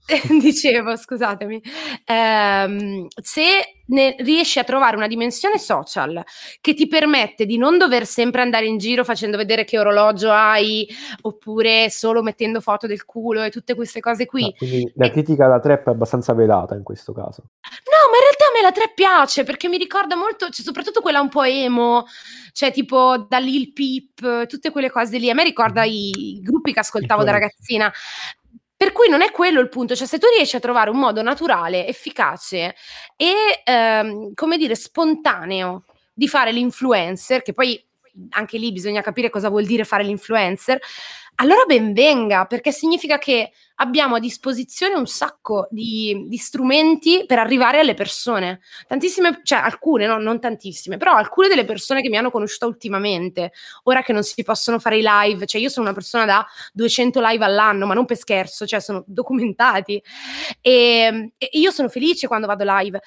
Dicevo, 0.40 0.96
scusatemi, 0.96 1.62
ehm, 2.06 3.08
se 3.22 3.44
ne, 3.88 4.16
riesci 4.20 4.60
a 4.60 4.64
trovare 4.64 4.96
una 4.96 5.08
dimensione 5.08 5.58
social 5.58 6.24
che 6.62 6.76
ti 6.76 6.88
permette 6.88 7.46
di 7.46 7.58
non 7.58 7.80
dover 7.80 8.06
sempre 8.06 8.42
andare 8.42 8.66
in 8.66 8.78
giro 8.78 9.04
facendo 9.04 9.36
vedere 9.36 9.64
che 9.64 9.80
orologio 9.80 10.32
hai, 10.32 10.88
oppure 11.22 11.90
solo 11.90 12.22
mettendo 12.22 12.62
foto 12.62 12.86
del 12.86 13.06
culo 13.06 13.42
e 13.42 13.50
tutte 13.50 13.74
queste 13.74 14.00
cose 14.00 14.28
qui. 14.28 14.42
No, 14.42 14.54
quindi 14.58 14.92
la 14.96 15.10
critica 15.10 15.46
alla 15.46 15.60
trap 15.60 15.88
è 15.88 15.92
abbastanza 15.92 16.34
velata 16.34 16.76
in 16.76 16.84
questo 16.84 17.12
caso. 17.12 17.42
No, 17.42 18.12
ma 18.12 18.18
in 18.18 18.24
realtà 18.24 18.46
me 18.54 18.62
la 18.62 18.72
3 18.72 18.92
piace 18.94 19.44
perché 19.44 19.68
mi 19.68 19.78
ricorda 19.78 20.16
molto, 20.16 20.50
cioè, 20.50 20.64
soprattutto 20.64 21.02
quella 21.02 21.20
un 21.20 21.30
po' 21.30 21.44
emo, 21.44 22.06
cioè 22.54 22.72
tipo 22.72 23.26
da 23.28 23.40
Lil 23.40 23.74
Peep, 23.74 24.46
tutte 24.46 24.70
quelle 24.70 24.92
cose 24.92 25.18
lì. 25.18 25.32
A 25.32 25.34
me 25.34 25.44
ricorda 25.44 25.82
mm-hmm. 25.82 25.92
i 25.92 26.40
gruppi 26.44 26.74
che 26.74 26.80
ascoltavo 26.80 27.24
da 27.24 27.32
ragazzina. 27.32 27.92
Per 28.78 28.92
cui 28.92 29.08
non 29.08 29.22
è 29.22 29.32
quello 29.32 29.62
il 29.62 29.70
punto, 29.70 29.96
cioè 29.96 30.06
se 30.06 30.18
tu 30.20 30.28
riesci 30.36 30.58
a 30.58 30.60
trovare 30.60 30.90
un 30.90 30.98
modo 31.00 31.22
naturale, 31.22 31.88
efficace 31.88 32.76
e, 33.16 33.62
ehm, 33.64 34.34
come 34.34 34.58
dire, 34.58 34.76
spontaneo 34.76 35.86
di 36.14 36.28
fare 36.28 36.52
l'influencer, 36.52 37.42
che 37.42 37.54
poi 37.54 37.82
anche 38.30 38.58
lì 38.58 38.72
bisogna 38.72 39.02
capire 39.02 39.30
cosa 39.30 39.50
vuol 39.50 39.66
dire 39.66 39.84
fare 39.84 40.04
l'influencer, 40.04 40.80
allora 41.38 41.66
ben 41.66 41.92
venga, 41.92 42.46
perché 42.46 42.72
significa 42.72 43.18
che 43.18 43.52
abbiamo 43.76 44.16
a 44.16 44.20
disposizione 44.20 44.96
un 44.96 45.06
sacco 45.06 45.68
di, 45.70 46.26
di 46.30 46.38
strumenti 46.38 47.26
per 47.28 47.40
arrivare 47.40 47.80
alle 47.80 47.94
persone. 47.94 48.62
Tantissime, 48.88 49.42
cioè 49.44 49.60
alcune, 49.60 50.08
no, 50.08 50.18
non 50.18 50.40
tantissime, 50.40 50.96
però 50.96 51.14
alcune 51.14 51.50
delle 51.50 51.66
persone 51.66 52.02
che 52.02 52.08
mi 52.08 52.16
hanno 52.16 52.32
conosciuta 52.32 52.68
ultimamente, 52.68 53.52
ora 53.84 54.02
che 54.02 54.14
non 54.14 54.24
si 54.24 54.44
possono 54.44 54.80
fare 54.80 54.98
i 54.98 55.04
live, 55.06 55.46
cioè 55.46 55.60
io 55.60 55.68
sono 55.68 55.86
una 55.86 55.96
persona 55.96 56.26
da 56.26 56.46
200 56.72 57.20
live 57.22 57.44
all'anno, 57.44 57.86
ma 57.86 57.94
non 57.94 58.06
per 58.06 58.18
scherzo, 58.18 58.66
cioè 58.66 58.80
sono 58.80 59.04
documentati. 59.06 60.02
E, 60.62 61.34
e 61.38 61.50
io 61.52 61.72
sono 61.72 61.90
felice 61.90 62.28
quando 62.28 62.48
vado 62.48 62.64
live 62.66 63.02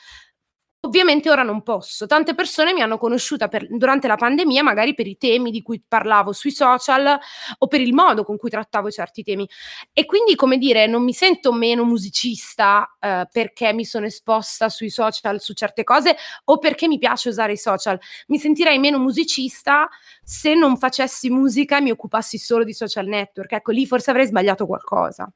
Ovviamente 0.82 1.28
ora 1.28 1.42
non 1.42 1.62
posso. 1.62 2.06
Tante 2.06 2.36
persone 2.36 2.72
mi 2.72 2.82
hanno 2.82 2.98
conosciuta 2.98 3.48
per, 3.48 3.66
durante 3.68 4.06
la 4.06 4.14
pandemia, 4.14 4.62
magari 4.62 4.94
per 4.94 5.08
i 5.08 5.16
temi 5.16 5.50
di 5.50 5.60
cui 5.60 5.82
parlavo 5.86 6.32
sui 6.32 6.52
social 6.52 7.18
o 7.58 7.66
per 7.66 7.80
il 7.80 7.92
modo 7.92 8.22
con 8.22 8.36
cui 8.36 8.48
trattavo 8.48 8.88
certi 8.88 9.24
temi. 9.24 9.48
E 9.92 10.06
quindi, 10.06 10.36
come 10.36 10.56
dire, 10.56 10.86
non 10.86 11.02
mi 11.02 11.12
sento 11.12 11.52
meno 11.52 11.84
musicista 11.84 12.96
eh, 13.00 13.26
perché 13.28 13.72
mi 13.72 13.84
sono 13.84 14.06
esposta 14.06 14.68
sui 14.68 14.88
social 14.88 15.40
su 15.40 15.52
certe 15.52 15.82
cose 15.82 16.16
o 16.44 16.58
perché 16.58 16.86
mi 16.86 16.98
piace 16.98 17.30
usare 17.30 17.54
i 17.54 17.58
social. 17.58 17.98
Mi 18.28 18.38
sentirei 18.38 18.78
meno 18.78 19.00
musicista 19.00 19.88
se 20.22 20.54
non 20.54 20.76
facessi 20.76 21.28
musica 21.28 21.78
e 21.78 21.80
mi 21.80 21.90
occupassi 21.90 22.38
solo 22.38 22.62
di 22.62 22.72
social 22.72 23.06
network. 23.06 23.50
Ecco, 23.50 23.72
lì 23.72 23.84
forse 23.84 24.10
avrei 24.10 24.26
sbagliato 24.26 24.64
qualcosa. 24.64 25.28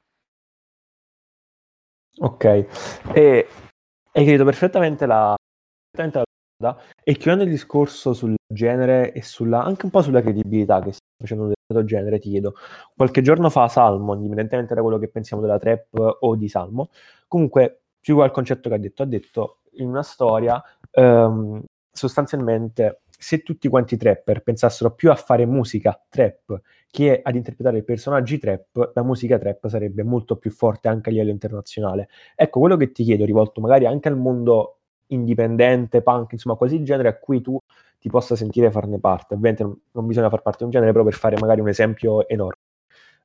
Ok, 2.18 2.66
e 3.14 3.48
hai 4.12 4.24
capito 4.24 4.44
perfettamente 4.44 5.06
la, 5.06 5.34
perfettamente 5.90 6.22
domanda. 6.62 6.82
E 7.02 7.16
chiudendo 7.16 7.44
il 7.44 7.50
discorso 7.50 8.12
sul 8.12 8.34
genere 8.46 9.12
e 9.12 9.22
sulla, 9.22 9.62
anche 9.62 9.84
un 9.86 9.90
po' 9.90 10.02
sulla 10.02 10.20
credibilità 10.20 10.80
che 10.80 10.92
stiamo 10.92 11.18
facendo 11.18 11.52
del 11.66 11.86
genere, 11.86 12.18
ti 12.18 12.30
chiedo, 12.30 12.54
qualche 12.94 13.22
giorno 13.22 13.50
fa 13.50 13.68
Salmo, 13.68 14.14
indipendentemente 14.14 14.74
da 14.74 14.82
quello 14.82 14.98
che 14.98 15.08
pensiamo 15.08 15.42
della 15.42 15.58
trap 15.58 16.18
o 16.20 16.36
di 16.36 16.48
Salmo, 16.48 16.90
comunque 17.26 17.82
più 17.98 18.18
al 18.18 18.30
concetto 18.30 18.68
che 18.68 18.74
ha 18.74 18.78
detto, 18.78 19.02
ha 19.02 19.06
detto 19.06 19.58
in 19.76 19.88
una 19.88 20.02
storia 20.02 20.62
um, 20.92 21.62
sostanzialmente 21.90 23.02
se 23.22 23.42
tutti 23.42 23.68
quanti 23.68 23.94
i 23.94 23.96
trapper 23.96 24.42
pensassero 24.42 24.94
più 24.94 25.08
a 25.12 25.14
fare 25.14 25.46
musica 25.46 25.98
trap 26.08 26.60
che 26.90 27.20
ad 27.22 27.36
interpretare 27.36 27.84
personaggi 27.84 28.36
trap, 28.38 28.90
la 28.94 29.02
musica 29.04 29.38
trap 29.38 29.68
sarebbe 29.68 30.02
molto 30.02 30.36
più 30.36 30.50
forte 30.50 30.88
anche 30.88 31.08
a 31.08 31.12
livello 31.12 31.30
internazionale. 31.30 32.08
Ecco, 32.34 32.58
quello 32.58 32.76
che 32.76 32.90
ti 32.90 33.04
chiedo, 33.04 33.24
rivolto 33.24 33.60
magari 33.60 33.86
anche 33.86 34.08
al 34.08 34.16
mondo 34.16 34.80
indipendente, 35.06 36.02
punk, 36.02 36.32
insomma, 36.32 36.56
quasi 36.56 36.82
genere 36.82 37.08
a 37.08 37.16
cui 37.16 37.40
tu 37.40 37.56
ti 38.00 38.08
possa 38.10 38.34
sentire 38.34 38.72
farne 38.72 38.98
parte. 38.98 39.34
Ovviamente 39.34 39.62
non, 39.62 39.80
non 39.92 40.06
bisogna 40.08 40.28
far 40.28 40.42
parte 40.42 40.58
di 40.58 40.64
un 40.64 40.70
genere, 40.70 40.90
però 40.90 41.04
per 41.04 41.14
fare 41.14 41.36
magari 41.38 41.60
un 41.60 41.68
esempio 41.68 42.28
enorme. 42.28 42.58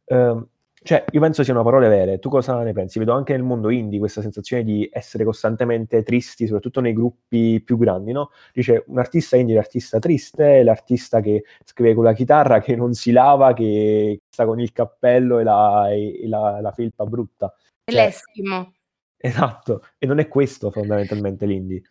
Uh, 0.05 0.47
cioè, 0.87 1.03
io 1.11 1.19
penso 1.19 1.43
siano 1.43 1.63
parole 1.63 1.89
vere. 1.89 2.17
Tu 2.17 2.29
cosa 2.29 2.63
ne 2.63 2.71
pensi? 2.71 2.97
Vedo 2.97 3.11
anche 3.11 3.33
nel 3.33 3.43
mondo 3.43 3.69
indie 3.69 3.99
questa 3.99 4.21
sensazione 4.21 4.63
di 4.63 4.89
essere 4.89 5.25
costantemente 5.25 6.01
tristi, 6.01 6.45
soprattutto 6.45 6.79
nei 6.79 6.93
gruppi 6.93 7.61
più 7.61 7.77
grandi, 7.77 8.13
no? 8.13 8.31
Dice 8.53 8.85
un 8.87 8.97
artista 8.97 9.35
indie 9.35 9.55
è 9.55 9.57
l'artista 9.57 9.99
triste, 9.99 10.63
l'artista 10.63 11.19
che 11.19 11.43
scrive 11.65 11.93
con 11.93 12.05
la 12.05 12.13
chitarra, 12.13 12.61
che 12.61 12.77
non 12.77 12.93
si 12.93 13.11
lava, 13.11 13.51
che 13.51 14.21
sta 14.29 14.45
con 14.45 14.61
il 14.61 14.71
cappello 14.71 15.39
e 15.39 15.43
la, 15.43 15.91
e 15.91 16.25
la, 16.25 16.61
la 16.61 16.71
felpa 16.71 17.03
brutta. 17.03 17.53
Cioè, 17.83 17.93
L'estimo. 17.93 18.71
Esatto, 19.17 19.83
e 19.97 20.05
non 20.05 20.19
è 20.19 20.29
questo 20.29 20.71
fondamentalmente 20.71 21.45
l'indie. 21.45 21.81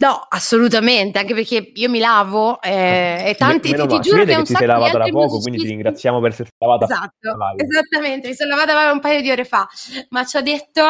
No, 0.00 0.24
assolutamente, 0.30 1.18
anche 1.18 1.34
perché 1.34 1.72
io 1.74 1.90
mi 1.90 1.98
lavo 1.98 2.58
eh, 2.62 3.22
e 3.26 3.34
tanti 3.34 3.72
Meno 3.72 3.84
ti, 3.84 3.96
ti 3.96 4.08
giuro 4.08 4.24
che, 4.24 4.34
che 4.34 4.42
ti 4.44 4.54
sei 4.54 4.66
lavata 4.66 4.96
da 4.96 5.04
poco, 5.04 5.18
musicisti... 5.18 5.42
quindi 5.42 5.58
ti 5.58 5.66
ringraziamo 5.66 6.20
per 6.20 6.30
essere 6.30 6.48
lavata. 6.56 6.84
Esatto, 6.86 7.36
esattamente, 7.56 8.28
mi 8.28 8.34
sono 8.34 8.56
lavata 8.56 8.90
un 8.92 9.00
paio 9.00 9.20
di 9.20 9.30
ore 9.30 9.44
fa, 9.44 9.68
ma 10.08 10.24
ci 10.24 10.38
ho 10.38 10.40
detto, 10.40 10.80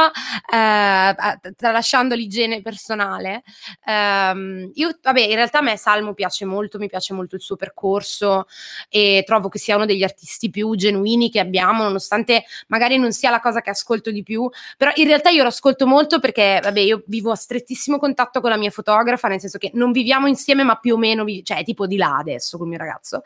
eh, 0.52 1.52
tralasciando 1.56 2.14
l'igiene 2.14 2.62
personale, 2.62 3.42
ehm, 3.84 4.70
io, 4.74 4.96
vabbè, 5.02 5.20
in 5.22 5.34
realtà 5.34 5.58
a 5.58 5.62
me 5.62 5.76
Salmo 5.76 6.14
piace 6.14 6.44
molto, 6.44 6.78
mi 6.78 6.86
piace 6.86 7.12
molto 7.12 7.34
il 7.34 7.40
suo 7.40 7.56
percorso 7.56 8.46
e 8.88 9.24
trovo 9.26 9.48
che 9.48 9.58
sia 9.58 9.74
uno 9.74 9.86
degli 9.86 10.04
artisti 10.04 10.50
più 10.50 10.76
genuini 10.76 11.32
che 11.32 11.40
abbiamo, 11.40 11.82
nonostante 11.82 12.44
magari 12.68 12.96
non 12.96 13.10
sia 13.10 13.30
la 13.30 13.40
cosa 13.40 13.60
che 13.60 13.70
ascolto 13.70 14.12
di 14.12 14.22
più, 14.22 14.48
però 14.76 14.92
in 14.94 15.08
realtà 15.08 15.30
io 15.30 15.42
lo 15.42 15.48
ascolto 15.48 15.84
molto 15.84 16.20
perché, 16.20 16.60
vabbè, 16.62 16.78
io 16.78 17.02
vivo 17.06 17.32
a 17.32 17.36
strettissimo 17.36 17.98
contatto 17.98 18.40
con 18.40 18.50
la 18.50 18.56
mia 18.56 18.70
fotografa 18.70 18.98
fotografa, 19.00 19.28
nel 19.28 19.40
senso 19.40 19.58
che 19.58 19.70
non 19.74 19.92
viviamo 19.92 20.26
insieme, 20.26 20.62
ma 20.62 20.76
più 20.76 20.94
o 20.94 20.98
meno, 20.98 21.24
vi- 21.24 21.44
cioè 21.44 21.64
tipo 21.64 21.86
di 21.86 21.96
là 21.96 22.16
adesso 22.18 22.56
con 22.56 22.66
il 22.66 22.72
mio 22.72 22.84
ragazzo. 22.84 23.22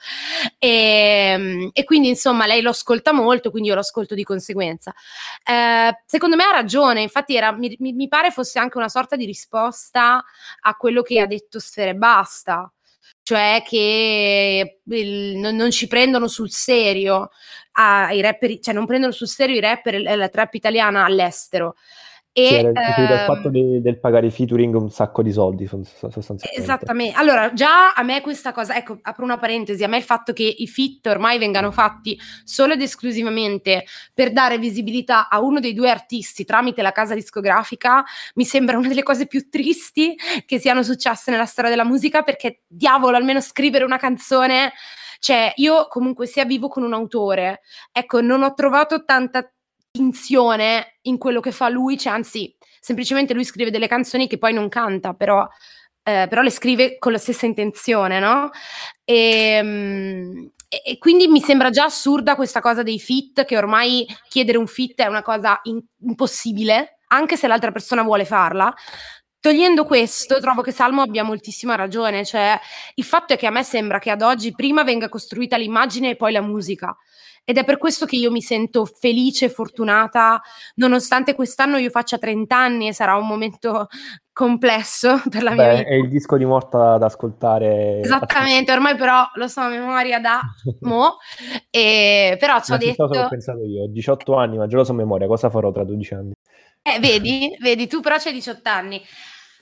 E, 0.59 0.69
ehm, 0.69 1.71
e, 1.73 1.85
quindi 1.85 2.09
insomma 2.09 2.47
lei 2.47 2.63
lo 2.63 2.71
ascolta 2.71 3.13
molto, 3.13 3.51
quindi 3.51 3.69
io 3.69 3.75
lo 3.75 3.81
ascolto 3.81 4.15
di 4.15 4.25
conseguenza. 4.25 4.95
Eh, 5.45 6.03
secondo 6.07 6.37
me 6.37 6.45
ha 6.45 6.53
ragione, 6.53 7.03
infatti 7.03 7.37
era, 7.37 7.53
mi, 7.53 7.77
mi, 7.79 8.09
pare 8.09 8.31
fosse 8.31 8.59
anche 8.59 8.79
una 8.79 8.89
sorta 8.89 9.17
di 9.17 9.25
risposta 9.25 10.25
a 10.61 10.75
quello 10.75 11.03
che 11.03 11.21
ha 11.21 11.27
detto 11.27 11.59
Sfere 11.59 11.95
Basta 11.95 12.69
cioè 13.23 13.63
che 13.67 14.81
il, 14.85 15.37
non, 15.39 15.57
non, 15.57 15.71
ci 15.71 15.87
prendono 15.87 16.29
sul 16.29 16.51
serio 16.51 17.31
ah, 17.73 18.13
i 18.13 18.21
rapper, 18.21 18.59
cioè 18.61 18.75
non 18.75 18.85
prendono 18.85 19.13
sul 19.13 19.29
serio 19.29 19.57
i 19.57 19.61
rapper 19.61 19.99
la 20.01 20.29
trap 20.29 20.53
italiana 20.55 21.05
all'estero. 21.07 21.75
E, 22.37 22.49
sì, 22.49 22.55
era 22.55 22.71
il 22.71 22.77
ehm, 22.77 23.27
fatto 23.27 23.49
di, 23.49 23.81
del 23.81 24.01
pagare 24.01 24.27
i 24.27 24.33
featuring 24.33 24.75
un 24.75 24.91
sacco 24.91 25.23
di 25.23 25.31
soldi 25.31 25.69
sostanzialmente. 25.69 26.51
Esattamente. 26.53 27.17
Allora, 27.17 27.53
già 27.53 27.93
a 27.93 28.03
me 28.03 28.21
questa 28.23 28.51
cosa, 28.51 28.75
ecco, 28.75 28.99
apro 29.03 29.23
una 29.23 29.39
parentesi, 29.39 29.85
a 29.85 29.87
me 29.89 29.99
il 29.99 30.03
fatto 30.03 30.33
che 30.33 30.43
i 30.43 30.67
fit 30.67 31.07
ormai 31.07 31.39
vengano 31.39 31.71
fatti 31.71 32.19
solo 32.43 32.73
ed 32.73 32.83
esclusivamente 32.83 33.85
per 34.13 34.33
dare 34.33 34.59
visibilità 34.59 35.29
a 35.29 35.41
uno 35.41 35.61
dei 35.61 35.75
due 35.75 35.89
artisti 35.89 36.45
tramite 36.45 36.83
la 36.83 36.91
casa 36.91 37.15
discografica 37.15 38.05
mi 38.35 38.45
sembra 38.45 38.79
una 38.79 38.89
delle 38.89 39.05
cose 39.05 39.29
più 39.29 39.49
tristi 39.49 40.17
che 40.45 40.59
siano 40.59 40.83
successe 40.83 41.31
nella 41.31 41.47
storia 41.47 41.71
della 41.71 41.85
musica 41.85 42.23
perché 42.23 42.63
diavolo, 42.67 43.17
almeno 43.17 43.41
scrivere 43.41 43.85
una 43.85 43.99
canzone 43.99 44.73
cioè, 45.25 45.55
io 45.57 45.87
comunque 45.89 46.27
sia 46.27 46.45
vivo 46.45 46.69
con 46.69 46.83
un 46.83 46.93
autore, 46.93 47.61
ecco, 47.93 48.21
non 48.21 48.43
ho 48.43 48.53
trovato 48.53 49.05
tanta 49.05 49.51
distinzione 49.95 50.99
in 51.03 51.19
quello 51.19 51.39
che 51.39 51.53
fa 51.53 51.69
lui, 51.69 51.97
cioè 51.97 52.13
anzi, 52.13 52.55
semplicemente 52.81 53.33
lui 53.33 53.45
scrive 53.45 53.71
delle 53.71 53.87
canzoni 53.87 54.27
che 54.27 54.39
poi 54.39 54.53
non 54.53 54.69
canta, 54.69 55.15
però, 55.15 55.47
eh, 56.03 56.27
però 56.29 56.43
le 56.43 56.51
scrive 56.51 56.99
con 56.99 57.13
la 57.13 57.19
stessa 57.19 57.47
intenzione, 57.47 58.19
no? 58.19 58.51
Ehm, 59.05 60.51
e, 60.69 60.83
e, 60.85 60.99
quindi 60.99 61.29
mi 61.29 61.41
sembra 61.41 61.71
già 61.71 61.85
assurda 61.85 62.35
questa 62.35 62.61
cosa 62.61 62.83
dei 62.83 62.99
fit, 62.99 63.45
che 63.45 63.57
ormai 63.57 64.05
chiedere 64.29 64.59
un 64.59 64.67
fit 64.67 65.01
è 65.01 65.07
una 65.07 65.23
cosa 65.23 65.61
in, 65.65 65.81
impossibile, 66.01 66.99
anche 67.09 67.37
se 67.37 67.47
l'altra 67.47 67.71
persona 67.71 68.03
vuole 68.03 68.25
farla. 68.25 68.75
Togliendo 69.39 69.85
questo, 69.85 70.41
trovo 70.41 70.63
che 70.63 70.73
Salmo 70.73 71.03
abbia 71.03 71.23
moltissima 71.23 71.77
ragione, 71.77 72.25
cioè 72.25 72.59
il 72.95 73.05
fatto 73.05 73.35
è 73.35 73.37
che 73.37 73.47
a 73.47 73.51
me 73.51 73.63
sembra 73.63 73.99
che 74.01 74.11
ad 74.11 74.23
oggi 74.23 74.53
prima 74.53 74.83
venga 74.83 75.09
costruita 75.09 75.57
l'immagine 75.57 76.11
e 76.11 76.17
poi 76.17 76.33
la 76.33 76.41
musica. 76.41 76.97
Ed 77.45 77.59
è 77.59 77.65
per 77.65 77.77
questo 77.77 78.07
che 78.07 78.17
io 78.17 78.31
mi 78.31 78.41
sento 78.41 78.87
felice 78.87 79.47
e 79.47 79.49
fortunata, 79.51 80.41
nonostante 80.77 81.35
quest'anno 81.35 81.77
io 81.77 81.91
faccia 81.91 82.17
30 82.17 82.57
anni 82.57 82.89
e 82.89 82.95
sarà 82.95 83.17
un 83.17 83.27
momento 83.27 83.89
complesso 84.33 85.21
per 85.29 85.43
la 85.43 85.53
mia 85.53 85.67
Beh, 85.67 85.77
vita. 85.77 85.89
È 85.89 85.95
il 85.95 86.09
disco 86.09 86.39
di 86.39 86.47
morta 86.47 86.97
da 86.97 87.07
ascoltare. 87.07 88.01
Esattamente, 88.01 88.73
ormai 88.73 88.97
però 88.97 89.25
lo 89.35 89.47
so 89.47 89.61
a 89.61 89.69
memoria 89.69 90.21
da 90.21 90.41
mo, 90.83 91.19
e, 91.69 92.37
però 92.39 92.61
ci 92.63 92.73
ho 92.73 92.79
detto... 92.79 93.07
Cosa 93.07 93.27
ho 93.27 93.29
pensato 93.29 93.63
io, 93.63 93.83
ho 93.83 93.89
18 93.89 94.35
anni, 94.35 94.57
ma 94.57 94.67
già 94.67 94.79
lo 94.79 94.85
so 94.85 94.93
a 94.93 94.97
memoria, 94.97 95.27
cosa 95.27 95.51
farò 95.51 95.71
tra 95.71 95.85
12 95.85 96.15
anni? 96.15 96.33
Eh, 96.83 96.99
vedi, 96.99 97.55
vedi, 97.61 97.87
tu 97.87 98.01
però 98.01 98.17
c'hai 98.19 98.33
18 98.33 98.69
anni 98.69 99.03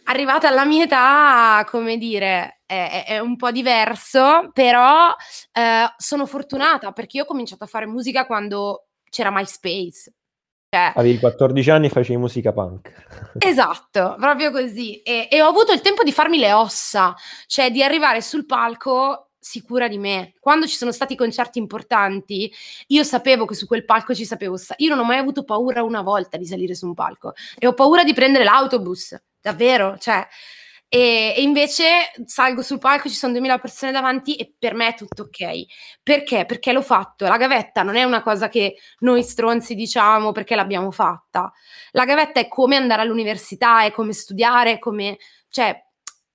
arrivata 0.04 0.48
alla 0.48 0.64
mia 0.64 0.84
età, 0.84 1.64
come 1.68 1.96
dire, 1.96 2.61
è, 2.72 3.04
è 3.06 3.18
un 3.18 3.36
po' 3.36 3.50
diverso, 3.50 4.50
però 4.52 5.14
eh, 5.52 5.92
sono 5.96 6.26
fortunata 6.26 6.92
perché 6.92 7.18
io 7.18 7.24
ho 7.24 7.26
cominciato 7.26 7.64
a 7.64 7.66
fare 7.66 7.86
musica 7.86 8.26
quando 8.26 8.86
c'era 9.10 9.30
MySpace. 9.30 10.12
Cioè, 10.74 10.92
Avevi 10.96 11.18
14 11.18 11.70
anni 11.70 11.86
e 11.86 11.90
facevi 11.90 12.18
musica 12.18 12.52
punk. 12.52 12.90
Esatto, 13.38 14.16
proprio 14.18 14.50
così. 14.50 15.02
E, 15.02 15.28
e 15.30 15.42
ho 15.42 15.48
avuto 15.48 15.72
il 15.72 15.82
tempo 15.82 16.02
di 16.02 16.12
farmi 16.12 16.38
le 16.38 16.52
ossa, 16.52 17.14
cioè 17.46 17.70
di 17.70 17.82
arrivare 17.82 18.22
sul 18.22 18.46
palco 18.46 19.32
sicura 19.38 19.88
di 19.88 19.98
me. 19.98 20.32
Quando 20.40 20.66
ci 20.66 20.76
sono 20.76 20.92
stati 20.92 21.14
concerti 21.14 21.58
importanti, 21.58 22.50
io 22.86 23.02
sapevo 23.02 23.44
che 23.44 23.54
su 23.54 23.66
quel 23.66 23.84
palco 23.84 24.14
ci 24.14 24.24
sapevo 24.24 24.56
stare. 24.56 24.82
Io 24.82 24.88
non 24.88 25.00
ho 25.00 25.06
mai 25.06 25.18
avuto 25.18 25.44
paura 25.44 25.82
una 25.82 26.00
volta 26.00 26.38
di 26.38 26.46
salire 26.46 26.74
su 26.74 26.86
un 26.86 26.94
palco 26.94 27.34
e 27.58 27.66
ho 27.66 27.74
paura 27.74 28.02
di 28.04 28.14
prendere 28.14 28.44
l'autobus 28.44 29.20
davvero, 29.40 29.98
cioè 29.98 30.26
e, 30.94 31.32
e, 31.34 31.40
invece 31.40 31.84
salgo 32.26 32.60
sul 32.60 32.78
palco, 32.78 33.08
ci 33.08 33.14
sono 33.14 33.32
2000 33.32 33.58
persone 33.58 33.92
davanti 33.92 34.34
e 34.34 34.52
per 34.58 34.74
me 34.74 34.88
è 34.88 34.94
tutto 34.94 35.22
ok. 35.22 35.64
Perché? 36.02 36.44
Perché 36.44 36.70
l'ho 36.70 36.82
fatto. 36.82 37.26
La 37.26 37.38
gavetta 37.38 37.82
non 37.82 37.96
è 37.96 38.04
una 38.04 38.22
cosa 38.22 38.50
che 38.50 38.76
noi 38.98 39.22
stronzi 39.22 39.74
diciamo 39.74 40.32
perché 40.32 40.54
l'abbiamo 40.54 40.90
fatta. 40.90 41.50
La 41.92 42.04
gavetta 42.04 42.40
è 42.40 42.48
come 42.48 42.76
andare 42.76 43.00
all'università, 43.00 43.84
è 43.84 43.90
come 43.90 44.12
studiare, 44.12 44.72
è 44.72 44.78
come... 44.78 45.16
cioè 45.48 45.82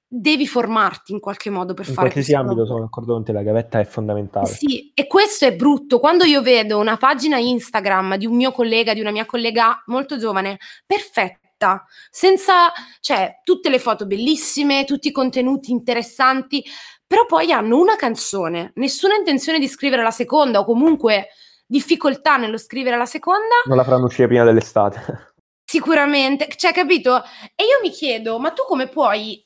devi 0.09 0.47
formarti 0.47 1.11
in 1.11 1.19
qualche 1.19 1.49
modo 1.49 1.73
per 1.73 1.85
in 1.85 1.93
fare 1.93 2.09
qualsiasi 2.09 2.41
ambito 2.41 2.65
sono 2.65 2.79
d'accordo 2.79 3.11
con 3.11 3.25
te 3.25 3.33
la 3.33 3.41
gavetta 3.43 3.81
è 3.81 3.83
fondamentale 3.83 4.47
sì 4.47 4.89
e 4.93 5.05
questo 5.05 5.43
è 5.43 5.53
brutto 5.53 5.99
quando 5.99 6.23
io 6.23 6.41
vedo 6.41 6.79
una 6.79 6.95
pagina 6.95 7.37
Instagram 7.37 8.15
di 8.15 8.25
un 8.25 8.37
mio 8.37 8.53
collega 8.53 8.93
di 8.93 9.01
una 9.01 9.11
mia 9.11 9.25
collega 9.25 9.83
molto 9.87 10.17
giovane 10.17 10.59
perfetta 10.85 11.46
perfetta, 11.57 11.85
senza, 12.09 12.71
cioè, 12.99 13.39
tutte 13.43 13.69
le 13.69 13.79
foto 13.79 14.05
bellissime, 14.05 14.85
tutti 14.85 15.09
i 15.09 15.11
contenuti 15.11 15.71
interessanti, 15.71 16.63
però 17.05 17.25
poi 17.25 17.51
hanno 17.51 17.77
una 17.77 17.95
canzone, 17.95 18.71
nessuna 18.75 19.15
intenzione 19.15 19.59
di 19.59 19.67
scrivere 19.67 20.03
la 20.03 20.11
seconda 20.11 20.59
o 20.59 20.65
comunque 20.65 21.29
difficoltà 21.65 22.37
nello 22.37 22.57
scrivere 22.57 22.97
la 22.97 23.05
seconda. 23.05 23.55
Non 23.65 23.77
la 23.77 23.83
faranno 23.83 24.05
uscire 24.05 24.27
prima 24.27 24.43
dell'estate. 24.43 25.33
Sicuramente, 25.65 26.47
cioè, 26.55 26.71
capito? 26.71 27.23
E 27.55 27.63
io 27.63 27.79
mi 27.81 27.89
chiedo, 27.89 28.39
ma 28.39 28.51
tu 28.51 28.63
come 28.65 28.87
puoi 28.87 29.45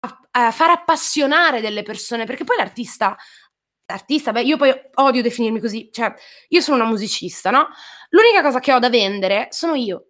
uh, 0.00 0.50
far 0.50 0.70
appassionare 0.70 1.60
delle 1.60 1.82
persone? 1.82 2.24
Perché 2.24 2.44
poi 2.44 2.56
l'artista 2.56 3.16
artista, 3.92 4.30
beh, 4.30 4.42
io 4.42 4.56
poi 4.56 4.72
odio 4.94 5.20
definirmi 5.20 5.58
così, 5.58 5.90
cioè 5.90 6.14
io 6.48 6.60
sono 6.60 6.76
una 6.76 6.88
musicista, 6.88 7.50
no? 7.50 7.66
L'unica 8.10 8.40
cosa 8.40 8.60
che 8.60 8.72
ho 8.72 8.78
da 8.78 8.88
vendere 8.88 9.48
sono 9.50 9.74
io 9.74 10.09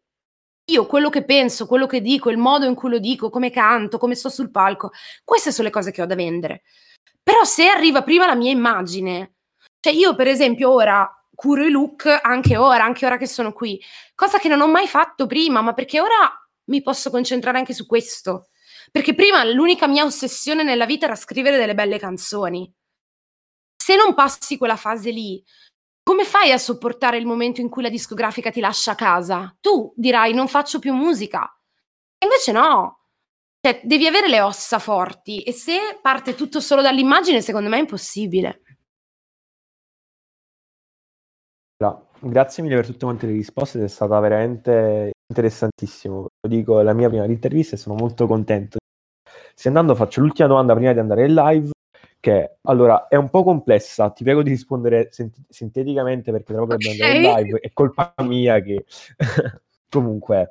io 0.71 0.87
quello 0.87 1.11
che 1.11 1.25
penso, 1.25 1.67
quello 1.67 1.87
che 1.87 2.01
dico, 2.01 2.31
il 2.31 2.39
modo 2.39 2.67
in 2.67 2.75
cui 2.75 2.91
lo 2.91 2.99
dico, 2.99 3.31
come 3.31 3.51
canto, 3.51 3.99
come 3.99 4.15
sto 4.15 4.29
sul 4.29 4.51
palco, 4.51 4.93
queste 5.25 5.53
sono 5.53 5.69
le 5.69 5.75
cose 5.75 5.91
che 5.91 6.03
ho 6.03 6.07
da 6.07 6.15
vendere. 6.15 6.63
Però 7.23 7.45
se 7.45 7.69
arriva 7.69 8.03
prima 8.03 8.27
la 8.27 8.35
mia 8.35 8.51
immagine, 8.51 9.35
cioè 9.81 9.93
io 9.93 10.15
per 10.15 10.27
esempio 10.29 10.71
ora 10.71 11.09
curo 11.35 11.65
i 11.65 11.71
look 11.71 12.07
anche 12.23 12.57
ora, 12.57 12.85
anche 12.85 13.07
ora 13.07 13.17
che 13.17 13.27
sono 13.27 13.53
qui, 13.53 13.81
cosa 14.15 14.39
che 14.39 14.49
non 14.49 14.61
ho 14.61 14.69
mai 14.69 14.87
fatto 14.87 15.27
prima, 15.27 15.61
ma 15.63 15.73
perché 15.73 16.01
ora 16.01 16.31
mi 16.67 16.83
posso 16.83 17.11
concentrare 17.11 17.59
anche 17.59 17.73
su 17.75 17.87
questo. 17.87 18.49
Perché 18.93 19.15
prima 19.15 19.45
l'unica 19.45 19.87
mia 19.87 20.05
ossessione 20.05 20.63
nella 20.63 20.87
vita 20.87 21.07
era 21.07 21.15
scrivere 21.15 21.57
delle 21.57 21.75
belle 21.75 21.99
canzoni. 21.99 22.73
Se 23.77 23.97
non 23.97 24.15
passi 24.15 24.59
quella 24.59 24.77
fase 24.77 25.11
lì, 25.11 25.43
come 26.11 26.25
fai 26.25 26.51
a 26.51 26.59
sopportare 26.59 27.19
il 27.19 27.25
momento 27.25 27.61
in 27.61 27.69
cui 27.69 27.85
la 27.85 27.89
discografica 27.89 28.51
ti 28.51 28.59
lascia 28.59 28.91
a 28.91 28.95
casa? 28.97 29.57
Tu 29.61 29.93
dirai 29.95 30.35
non 30.35 30.49
faccio 30.49 30.81
più 30.81 30.93
musica. 30.93 31.49
Invece 32.25 32.51
no. 32.51 33.05
Cioè, 33.61 33.83
devi 33.85 34.09
avere 34.09 34.27
le 34.27 34.41
ossa 34.41 34.81
forti 34.81 35.45
e 35.45 35.53
se 35.53 36.01
parte 36.03 36.35
tutto 36.35 36.59
solo 36.59 36.83
dall'immagine, 36.83 37.41
secondo 37.41 37.69
me 37.69 37.77
è 37.77 37.81
impossibile. 37.83 38.63
Grazie 42.19 42.65
mille 42.65 42.75
per 42.75 42.87
tutte 42.87 43.05
quante 43.05 43.27
le 43.27 43.33
risposte, 43.35 43.85
è 43.85 43.87
stata 43.87 44.19
veramente 44.19 45.13
interessantissimo. 45.29 46.23
Lo 46.23 46.49
dico, 46.49 46.81
è 46.81 46.83
la 46.83 46.93
mia 46.93 47.09
prima 47.09 47.25
intervista 47.25 47.77
e 47.77 47.79
sono 47.79 47.95
molto 47.95 48.27
contento. 48.27 48.79
Se 49.55 49.69
andando 49.69 49.95
faccio 49.95 50.21
l'ultima 50.21 50.49
domanda 50.49 50.75
prima 50.75 50.93
di 50.93 50.99
andare 50.99 51.27
in 51.27 51.35
live 51.35 51.71
che 52.21 52.59
allora 52.63 53.09
è 53.09 53.17
un 53.17 53.31
po' 53.31 53.43
complessa, 53.43 54.11
ti 54.11 54.23
prego 54.23 54.43
di 54.43 54.51
rispondere 54.51 55.09
sent- 55.11 55.41
sinteticamente 55.49 56.31
perché 56.31 56.53
proprio 56.53 56.77
okay. 56.77 56.97
dobbiamo 56.97 57.17
andare 57.17 57.41
in 57.41 57.47
live, 57.47 57.59
è 57.61 57.73
colpa 57.73 58.15
mia 58.19 58.61
che 58.61 58.85
comunque 59.89 60.49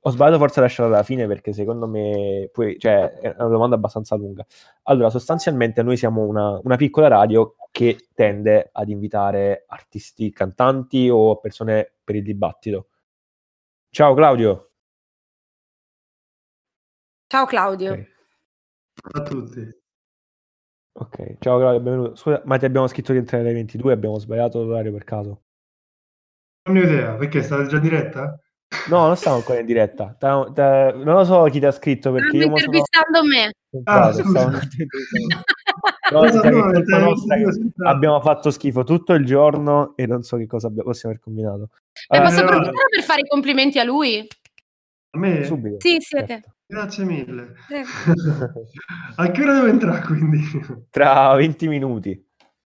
ho 0.00 0.10
sbagliato 0.10 0.38
forse 0.38 0.60
a 0.60 0.62
lasciarla 0.62 0.94
alla 0.94 1.02
fine 1.04 1.26
perché 1.26 1.52
secondo 1.52 1.88
me 1.88 2.48
poi, 2.52 2.78
cioè, 2.78 3.10
è 3.18 3.34
una 3.38 3.48
domanda 3.48 3.74
abbastanza 3.74 4.14
lunga. 4.14 4.46
Allora, 4.84 5.10
sostanzialmente 5.10 5.82
noi 5.82 5.96
siamo 5.96 6.22
una, 6.22 6.60
una 6.62 6.76
piccola 6.76 7.08
radio 7.08 7.56
che 7.72 8.08
tende 8.14 8.68
ad 8.72 8.88
invitare 8.88 9.64
artisti, 9.66 10.30
cantanti 10.30 11.08
o 11.08 11.38
persone 11.38 11.94
per 12.04 12.14
il 12.14 12.22
dibattito. 12.22 12.88
Ciao 13.90 14.14
Claudio. 14.14 14.70
Ciao 17.26 17.46
Claudio. 17.46 17.92
Okay. 17.92 18.08
Ciao 18.94 19.22
a 19.22 19.26
tutti. 19.26 19.84
Ok, 20.98 21.36
ciao 21.40 21.58
Claudio, 21.58 21.80
benvenuto. 21.80 22.16
Scusa, 22.16 22.40
ma 22.46 22.56
ti 22.56 22.64
abbiamo 22.64 22.86
scritto 22.86 23.12
di 23.12 23.18
entrare 23.18 23.42
alle 23.44 23.52
22, 23.52 23.92
abbiamo 23.92 24.18
sbagliato 24.18 24.64
l'orario 24.64 24.92
per 24.92 25.04
caso. 25.04 25.42
Non 26.70 26.78
ho 26.78 26.80
idea, 26.80 27.14
perché 27.16 27.42
state 27.42 27.66
già 27.66 27.76
in 27.76 27.82
diretta? 27.82 28.40
No, 28.88 29.06
non 29.06 29.14
stiamo 29.16 29.36
ancora 29.36 29.58
in 29.58 29.66
diretta. 29.66 30.16
Ta- 30.18 30.50
ta- 30.54 30.92
non 30.92 31.16
lo 31.16 31.24
so 31.24 31.44
chi 31.44 31.58
ti 31.58 31.66
ha 31.66 31.70
scritto 31.70 32.12
perché 32.12 32.38
io 32.38 32.46
intervistando 32.46 33.18
sono... 33.18 33.28
me. 33.28 33.52
Ah, 33.84 34.10
stavo... 34.10 34.50
no, 36.12 36.20
no, 36.96 37.90
abbiamo 37.90 38.20
fatto 38.22 38.50
schifo 38.50 38.82
tutto 38.82 39.12
il 39.12 39.26
giorno 39.26 39.94
e 39.96 40.06
non 40.06 40.22
so 40.22 40.38
che 40.38 40.46
cosa 40.46 40.68
abbiamo, 40.68 40.88
possiamo 40.88 41.14
aver 41.14 41.22
combinato. 41.22 41.68
Eh, 42.08 42.16
allora, 42.16 42.30
posso 42.30 42.40
approfittare 42.40 42.88
per 42.88 43.02
fare 43.02 43.20
i 43.20 43.26
complimenti 43.26 43.78
a 43.78 43.84
lui? 43.84 44.26
A 45.10 45.18
me? 45.18 45.44
Subito. 45.44 45.76
Sì, 45.78 45.98
siete. 46.00 46.26
Certo. 46.26 46.55
Grazie 46.68 47.04
mille. 47.04 47.54
a 49.16 49.30
che 49.30 49.42
ora 49.42 49.52
devo 49.54 49.66
entrare 49.66 50.02
quindi? 50.02 50.40
Tra 50.90 51.34
20 51.34 51.68
minuti. 51.68 52.24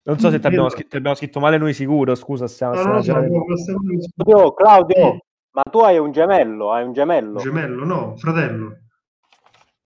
Non 0.05 0.19
so 0.19 0.29
se 0.29 0.39
ti 0.39 0.47
abbiamo, 0.47 0.67
scritto, 0.67 0.97
abbiamo 0.97 1.15
scritto 1.15 1.39
male 1.39 1.57
noi 1.57 1.73
sicuro, 1.73 2.13
scusa, 2.15 2.47
stiamo... 2.47 2.73
No, 2.73 2.95
no, 2.95 3.01
so, 3.01 3.13
Claudio, 3.13 4.53
Claudio, 4.53 5.17
ma 5.51 5.61
tu 5.71 5.79
hai 5.79 5.97
un 5.97 6.11
gemello, 6.11 6.73
hai 6.73 6.83
un 6.83 6.91
gemello? 6.91 7.39
Gemello, 7.39 7.85
no, 7.85 8.17
fratello. 8.17 8.79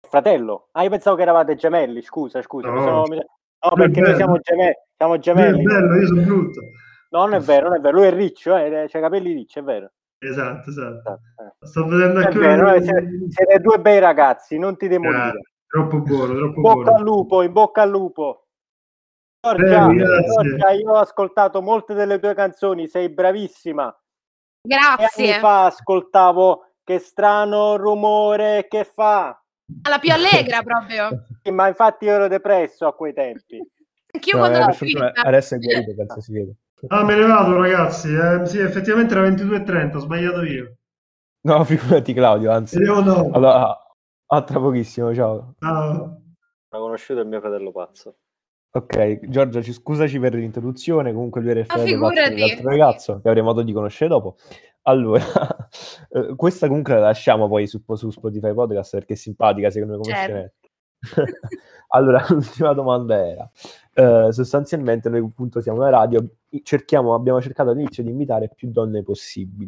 Fratello? 0.08 0.68
Ah, 0.74 0.84
io 0.84 0.90
pensavo 0.90 1.16
che 1.16 1.24
eravate 1.24 1.56
gemelli, 1.56 2.04
scusa, 2.04 2.40
scusa. 2.44 2.70
No, 2.70 2.84
sono... 2.84 3.06
no 3.08 3.72
perché 3.74 4.02
noi 4.02 4.16
siamo 4.16 4.38
gemelli. 4.38 4.76
Siamo 4.96 5.18
gemelli. 5.18 5.64
Bello, 5.64 5.96
io 5.96 6.08
sono 6.08 6.22
brutto. 6.22 6.62
No, 7.10 7.20
non 7.22 7.34
è 7.34 7.40
vero, 7.40 7.70
non 7.70 7.78
è 7.78 7.80
vero, 7.80 7.98
lui 7.98 8.06
è 8.06 8.14
riccio, 8.14 8.56
eh, 8.56 8.86
c'ha 8.88 8.98
i 8.98 9.02
capelli 9.02 9.34
ricci, 9.34 9.58
è 9.58 9.64
vero. 9.64 9.92
Esatto, 10.30 10.70
esatto. 10.70 11.12
Eh. 11.12 11.68
Sto 11.68 11.86
vedendo 11.86 12.20
anche 12.20 12.38
vero, 12.38 12.74
eh, 12.74 12.82
siete, 12.82 13.10
siete, 13.30 13.60
due 13.60 13.80
bei 13.80 14.00
ragazzi, 14.00 14.58
non 14.58 14.78
ti 14.78 14.88
demolire. 14.88 15.42
Troppo 15.68 16.02
buono, 16.02 16.36
troppo 16.36 16.62
bocca 16.62 16.74
buono. 16.84 16.98
al 16.98 17.04
lupo, 17.04 17.42
in 17.42 17.52
bocca 17.52 17.82
al 17.82 17.90
lupo. 17.90 18.48
Giorgia, 19.42 19.90
eh, 19.90 20.26
Giorgia, 20.26 20.70
io 20.72 20.92
ho 20.92 20.98
ascoltato 20.98 21.62
molte 21.62 21.94
delle 21.94 22.20
tue 22.20 22.34
canzoni, 22.34 22.88
sei 22.88 23.10
bravissima. 23.10 23.96
Grazie. 24.62 25.32
anni 25.32 25.40
fa 25.40 25.66
ascoltavo 25.66 26.72
che 26.84 27.00
strano 27.00 27.76
rumore 27.76 28.68
che 28.68 28.84
fa. 28.84 29.40
La 29.88 30.00
più 30.00 30.12
allegra 30.12 30.62
proprio. 30.62 31.26
Sì, 31.44 31.52
ma 31.52 31.68
infatti 31.68 32.06
io 32.06 32.14
ero 32.14 32.28
depresso 32.28 32.88
a 32.88 32.96
quei 32.96 33.14
tempi. 33.14 33.60
Anch'io 34.12 34.38
no, 34.38 34.48
quando 34.48 34.60
eh, 34.60 35.12
adesso 35.14 35.56
è 35.56 35.60
guarito, 35.60 35.94
penso 35.96 36.22
si 36.22 36.32
vede. 36.32 36.56
Ah, 36.88 37.04
me 37.04 37.16
ne 37.16 37.26
vado, 37.26 37.60
ragazzi. 37.60 38.14
Eh, 38.14 38.46
sì, 38.46 38.60
effettivamente 38.60 39.14
era 39.14 39.28
22.30, 39.28 39.96
ho 39.96 40.00
sbagliato 40.00 40.44
io. 40.44 40.76
No, 41.42 41.64
figurati, 41.66 42.14
Claudio, 42.14 42.52
anzi. 42.52 42.80
No. 42.80 43.30
Allora, 43.32 43.78
a 44.28 44.42
tra 44.42 44.60
pochissimo, 44.60 45.14
ciao. 45.14 45.56
Ciao. 45.60 46.22
Ho 46.70 46.80
conosciuto 46.80 47.22
il 47.22 47.28
mio 47.28 47.40
fratello 47.40 47.72
pazzo. 47.72 48.16
Ok, 48.72 49.30
Giorgia, 49.30 49.62
ci, 49.62 49.72
scusaci 49.72 50.20
per 50.20 50.34
l'introduzione. 50.34 51.14
Comunque, 51.14 51.42
lui 51.42 51.52
era 51.52 51.60
il 51.62 51.66
ah, 51.70 51.74
fratello 51.74 52.08
pazzo 52.08 52.30
dell'altro 52.30 52.70
ragazzo 52.70 53.22
che 53.22 53.30
avremo 53.30 53.48
modo 53.48 53.62
di 53.62 53.72
conoscere 53.72 54.10
dopo. 54.10 54.36
Allora, 54.88 55.24
eh, 56.10 56.36
questa 56.36 56.68
comunque 56.68 56.96
la 56.96 57.00
lasciamo 57.00 57.48
poi 57.48 57.68
su, 57.68 57.82
su, 57.94 58.10
Spotify 58.10 58.54
Podcast 58.54 58.92
perché 58.92 59.14
è 59.14 59.16
simpatica, 59.16 59.70
secondo 59.70 59.98
me, 59.98 60.02
come 60.02 60.14
certo. 60.14 60.65
allora, 61.90 62.26
l'ultima 62.30 62.74
domanda 62.74 63.28
era: 63.28 63.50
eh, 63.94 64.32
sostanzialmente, 64.32 65.10
noi 65.10 65.22
appunto 65.22 65.62
siamo 65.62 65.80
una 65.80 65.90
radio, 65.90 66.26
cerchiamo, 66.64 67.14
abbiamo 67.14 67.42
cercato 67.42 67.72
all'inizio 67.72 68.04
di 68.04 68.10
invitare 68.10 68.50
più 68.54 68.70
donne 68.72 69.04
possibili. 69.04 69.68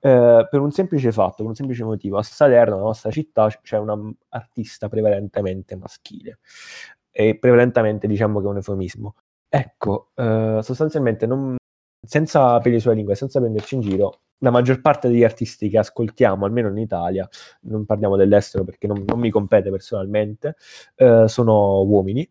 Eh, 0.00 0.46
per 0.50 0.60
un 0.60 0.70
semplice 0.70 1.12
fatto, 1.12 1.36
per 1.38 1.46
un 1.46 1.54
semplice 1.54 1.84
motivo, 1.84 2.18
a 2.18 2.22
Salerno, 2.22 2.74
nella 2.74 2.86
nostra 2.86 3.10
città, 3.10 3.48
c'è 3.62 3.78
un 3.78 4.14
artista 4.28 4.88
prevalentemente 4.88 5.76
maschile 5.76 6.40
e 7.10 7.38
prevalentemente 7.38 8.06
diciamo 8.06 8.40
che 8.40 8.46
è 8.46 8.48
un 8.50 8.56
eufemismo. 8.56 9.14
Ecco, 9.48 10.10
eh, 10.16 10.58
sostanzialmente, 10.62 11.26
non, 11.26 11.56
senza 12.06 12.58
peli 12.60 12.80
sulla 12.80 12.94
lingua, 12.94 13.14
senza 13.14 13.40
prenderci 13.40 13.74
in 13.74 13.80
giro, 13.80 14.20
la 14.38 14.50
maggior 14.50 14.80
parte 14.80 15.08
degli 15.08 15.24
artisti 15.24 15.68
che 15.68 15.78
ascoltiamo, 15.78 16.44
almeno 16.44 16.68
in 16.68 16.78
Italia, 16.78 17.28
non 17.62 17.84
parliamo 17.86 18.16
dell'estero 18.16 18.64
perché 18.64 18.86
non, 18.86 19.04
non 19.06 19.18
mi 19.18 19.30
compete 19.30 19.70
personalmente, 19.70 20.56
eh, 20.96 21.24
sono 21.28 21.82
uomini. 21.82 22.28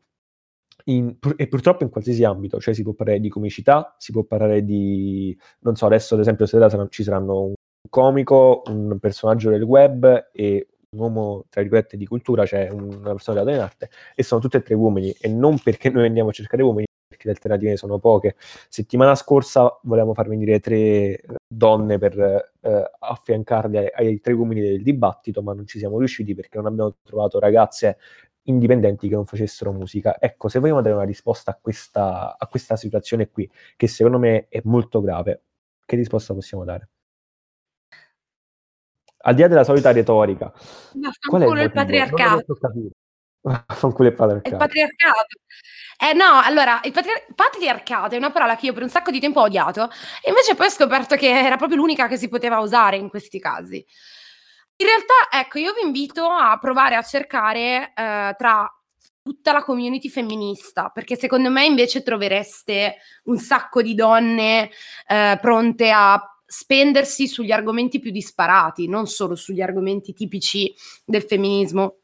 In, 0.86 1.16
e 1.38 1.48
purtroppo 1.48 1.84
in 1.84 1.90
qualsiasi 1.90 2.24
ambito, 2.26 2.60
cioè 2.60 2.74
si 2.74 2.84
può 2.84 2.94
parlare 2.94 3.20
di 3.20 3.30
comicità, 3.30 3.96
si 3.98 4.12
può 4.12 4.24
parlare 4.24 4.66
di, 4.66 5.38
non 5.60 5.76
so, 5.76 5.86
adesso 5.86 6.16
ad 6.16 6.20
esempio 6.20 6.46
stasera 6.46 6.88
ci 6.90 7.04
saranno 7.04 7.44
un 7.44 7.54
comico, 7.90 8.64
un 8.68 8.98
personaggio 9.00 9.50
del 9.50 9.64
web 9.64 10.30
e 10.34 10.68
un 10.92 11.00
uomo, 11.00 11.46
tra 11.50 11.62
virgolette, 11.62 11.96
di 11.96 12.06
cultura, 12.06 12.46
cioè 12.46 12.70
una 12.70 13.12
persona 13.12 13.44
dell'arte 13.44 13.86
arte, 13.86 13.90
e 14.14 14.24
sono 14.24 14.42
tutte 14.42 14.58
e 14.58 14.62
tre 14.62 14.76
uomini, 14.76 15.12
e 15.12 15.30
non 15.30 15.58
perché 15.58 15.90
noi 15.90 16.06
andiamo 16.06 16.30
a 16.30 16.34
cercare 16.34 16.64
uomini, 16.64 16.86
perché 17.13 17.28
le 17.28 17.34
alternative 17.34 17.78
sono 17.78 17.99
poche. 17.99 18.36
Settimana 18.69 19.15
scorsa 19.15 19.80
volevamo 19.84 20.13
far 20.13 20.28
venire 20.28 20.60
tre 20.60 20.76
eh, 20.76 21.19
donne 21.47 21.97
per 21.97 22.17
eh, 22.19 22.91
affiancarle 22.99 23.89
ai, 23.89 24.19
tre 24.19 24.34
uomini 24.34 24.62
del 24.62 24.82
dibattito, 24.82 25.41
ma 25.41 25.54
non 25.54 25.67
ci 25.67 25.78
siamo 25.78 25.97
riusciti 25.97 26.34
perché 26.34 26.58
non 26.58 26.67
abbiamo 26.67 26.95
trovato 27.04 27.39
ragazze 27.39 27.97
indipendenti 28.43 29.08
che 29.08 29.15
non 29.15 29.26
facessero 29.26 29.71
musica. 29.71 30.17
Ecco, 30.19 30.49
se 30.49 30.60
vogliamo 30.60 30.82
dare 30.82 30.95
una 30.95 31.06
risposta 31.06 31.52
a 31.52 31.60
questa, 31.62 32.36
a 32.38 32.47
questa 32.47 32.76
situazione 32.76 33.30
qui, 33.30 33.49
che 33.78 33.88
secondo 33.88 34.19
me 34.19 34.47
è 34.49 34.62
molto 34.65 35.02
grave, 35.02 35.43
che 35.86 35.95
risposta 35.95 36.34
possiamo 36.34 36.63
dare? 36.63 36.89
Al 39.26 39.36
di 39.36 39.41
là 39.41 39.47
della 39.47 39.63
solita 39.63 39.91
retorica, 39.93 40.52
qual 41.30 41.43
è 41.43 41.47
il, 41.47 41.58
il 41.62 41.71
patriarcato? 41.71 42.58
Fanculo 43.67 44.10
il 44.10 44.15
patriarcato. 44.15 44.56
Il 44.56 44.58
patriarcato. 44.58 45.38
Eh 45.99 46.13
no, 46.13 46.41
allora, 46.43 46.82
il 46.84 46.91
patri- 46.91 47.12
patriarcato 47.36 48.15
è 48.15 48.17
una 48.17 48.32
parola 48.32 48.56
che 48.56 48.67
io 48.67 48.73
per 48.73 48.84
un 48.84 48.89
sacco 48.89 49.12
di 49.12 49.19
tempo 49.19 49.41
ho 49.41 49.43
odiato 49.43 49.89
e 50.21 50.29
invece 50.29 50.56
poi 50.56 50.67
ho 50.67 50.69
scoperto 50.71 51.15
che 51.15 51.29
era 51.29 51.56
proprio 51.56 51.77
l'unica 51.77 52.08
che 52.08 52.17
si 52.17 52.29
poteva 52.29 52.60
usare 52.60 52.97
in 52.97 53.10
questi 53.10 53.39
casi. 53.39 53.86
In 54.75 54.88
realtà, 54.88 55.39
ecco, 55.39 55.60
io 55.60 55.73
vi 55.73 55.86
invito 55.86 56.25
a 56.25 56.58
provare 56.58 56.95
a 56.95 57.03
cercare 57.03 57.93
eh, 57.95 58.36
tra 58.38 58.69
tutta 59.21 59.53
la 59.53 59.63
community 59.63 60.10
femminista, 60.10 60.89
perché 60.89 61.15
secondo 61.15 61.49
me 61.49 61.65
invece 61.65 62.03
trovereste 62.03 62.97
un 63.25 63.38
sacco 63.38 63.82
di 63.82 63.95
donne 63.95 64.69
eh, 65.08 65.38
pronte 65.39 65.91
a 65.91 66.21
spendersi 66.45 67.27
sugli 67.27 67.51
argomenti 67.51 67.99
più 67.99 68.12
disparati, 68.12 68.88
non 68.88 69.08
solo 69.08 69.36
sugli 69.36 69.62
argomenti 69.62 70.13
tipici 70.13 70.73
del 71.06 71.23
femminismo 71.23 72.03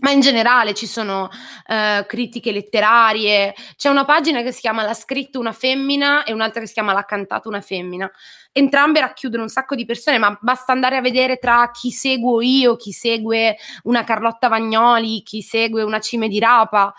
ma 0.00 0.10
in 0.10 0.20
generale 0.20 0.74
ci 0.74 0.86
sono 0.86 1.24
uh, 1.24 2.06
critiche 2.06 2.52
letterarie. 2.52 3.54
C'è 3.76 3.88
una 3.88 4.04
pagina 4.04 4.42
che 4.42 4.52
si 4.52 4.60
chiama 4.60 4.82
L'ha 4.82 4.94
scritto 4.94 5.38
una 5.38 5.52
femmina 5.52 6.24
e 6.24 6.32
un'altra 6.32 6.60
che 6.60 6.66
si 6.66 6.72
chiama 6.72 6.92
L'ha 6.92 7.04
cantato 7.04 7.48
una 7.48 7.60
femmina. 7.60 8.10
Entrambe 8.52 9.00
racchiudono 9.00 9.44
un 9.44 9.48
sacco 9.48 9.74
di 9.74 9.84
persone, 9.84 10.18
ma 10.18 10.36
basta 10.40 10.72
andare 10.72 10.96
a 10.96 11.00
vedere 11.00 11.38
tra 11.38 11.70
chi 11.70 11.90
seguo 11.90 12.40
io, 12.40 12.76
chi 12.76 12.92
segue 12.92 13.56
una 13.84 14.04
Carlotta 14.04 14.48
Vagnoli, 14.48 15.22
chi 15.22 15.42
segue 15.42 15.82
una 15.82 16.00
Cime 16.00 16.28
di 16.28 16.38
Rapa. 16.38 16.92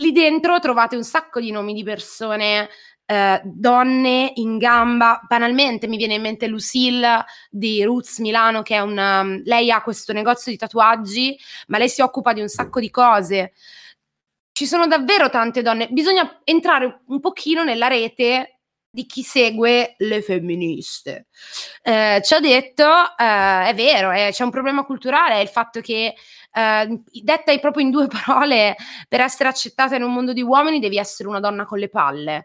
Lì 0.00 0.12
dentro 0.12 0.60
trovate 0.60 0.94
un 0.94 1.04
sacco 1.04 1.40
di 1.40 1.50
nomi 1.50 1.72
di 1.72 1.82
persone 1.82 2.68
eh, 3.10 3.40
donne 3.42 4.32
in 4.34 4.58
gamba. 4.58 5.20
Banalmente 5.26 5.88
mi 5.88 5.96
viene 5.96 6.14
in 6.14 6.20
mente 6.20 6.46
Lucille 6.46 7.24
di 7.48 7.82
Roots 7.82 8.18
Milano, 8.18 8.60
che 8.60 8.74
è 8.74 8.80
una. 8.80 9.20
Um, 9.20 9.40
lei 9.44 9.70
ha 9.70 9.80
questo 9.80 10.12
negozio 10.12 10.52
di 10.52 10.58
tatuaggi, 10.58 11.38
ma 11.68 11.78
lei 11.78 11.88
si 11.88 12.02
occupa 12.02 12.34
di 12.34 12.42
un 12.42 12.48
sacco 12.48 12.80
di 12.80 12.90
cose. 12.90 13.54
Ci 14.52 14.66
sono 14.66 14.86
davvero 14.86 15.30
tante 15.30 15.62
donne. 15.62 15.88
Bisogna 15.88 16.40
entrare 16.44 17.00
un 17.06 17.20
pochino 17.20 17.64
nella 17.64 17.86
rete 17.86 18.58
di 18.90 19.06
chi 19.06 19.22
segue 19.22 19.94
le 19.96 20.20
femministe. 20.20 21.28
Eh, 21.82 22.20
ci 22.22 22.34
ha 22.34 22.40
detto, 22.40 22.84
eh, 23.16 23.68
è 23.68 23.72
vero, 23.74 24.10
eh, 24.12 24.28
c'è 24.32 24.44
un 24.44 24.50
problema 24.50 24.84
culturale, 24.84 25.36
è 25.36 25.38
il 25.38 25.48
fatto 25.48 25.80
che, 25.80 26.14
eh, 26.52 27.00
detta 27.22 27.56
proprio 27.58 27.84
in 27.84 27.90
due 27.90 28.06
parole, 28.24 28.76
per 29.08 29.20
essere 29.20 29.48
accettata 29.48 29.96
in 29.96 30.02
un 30.02 30.12
mondo 30.12 30.34
di 30.34 30.42
uomini 30.42 30.78
devi 30.78 30.98
essere 30.98 31.28
una 31.28 31.40
donna 31.40 31.64
con 31.64 31.78
le 31.78 31.88
palle 31.88 32.44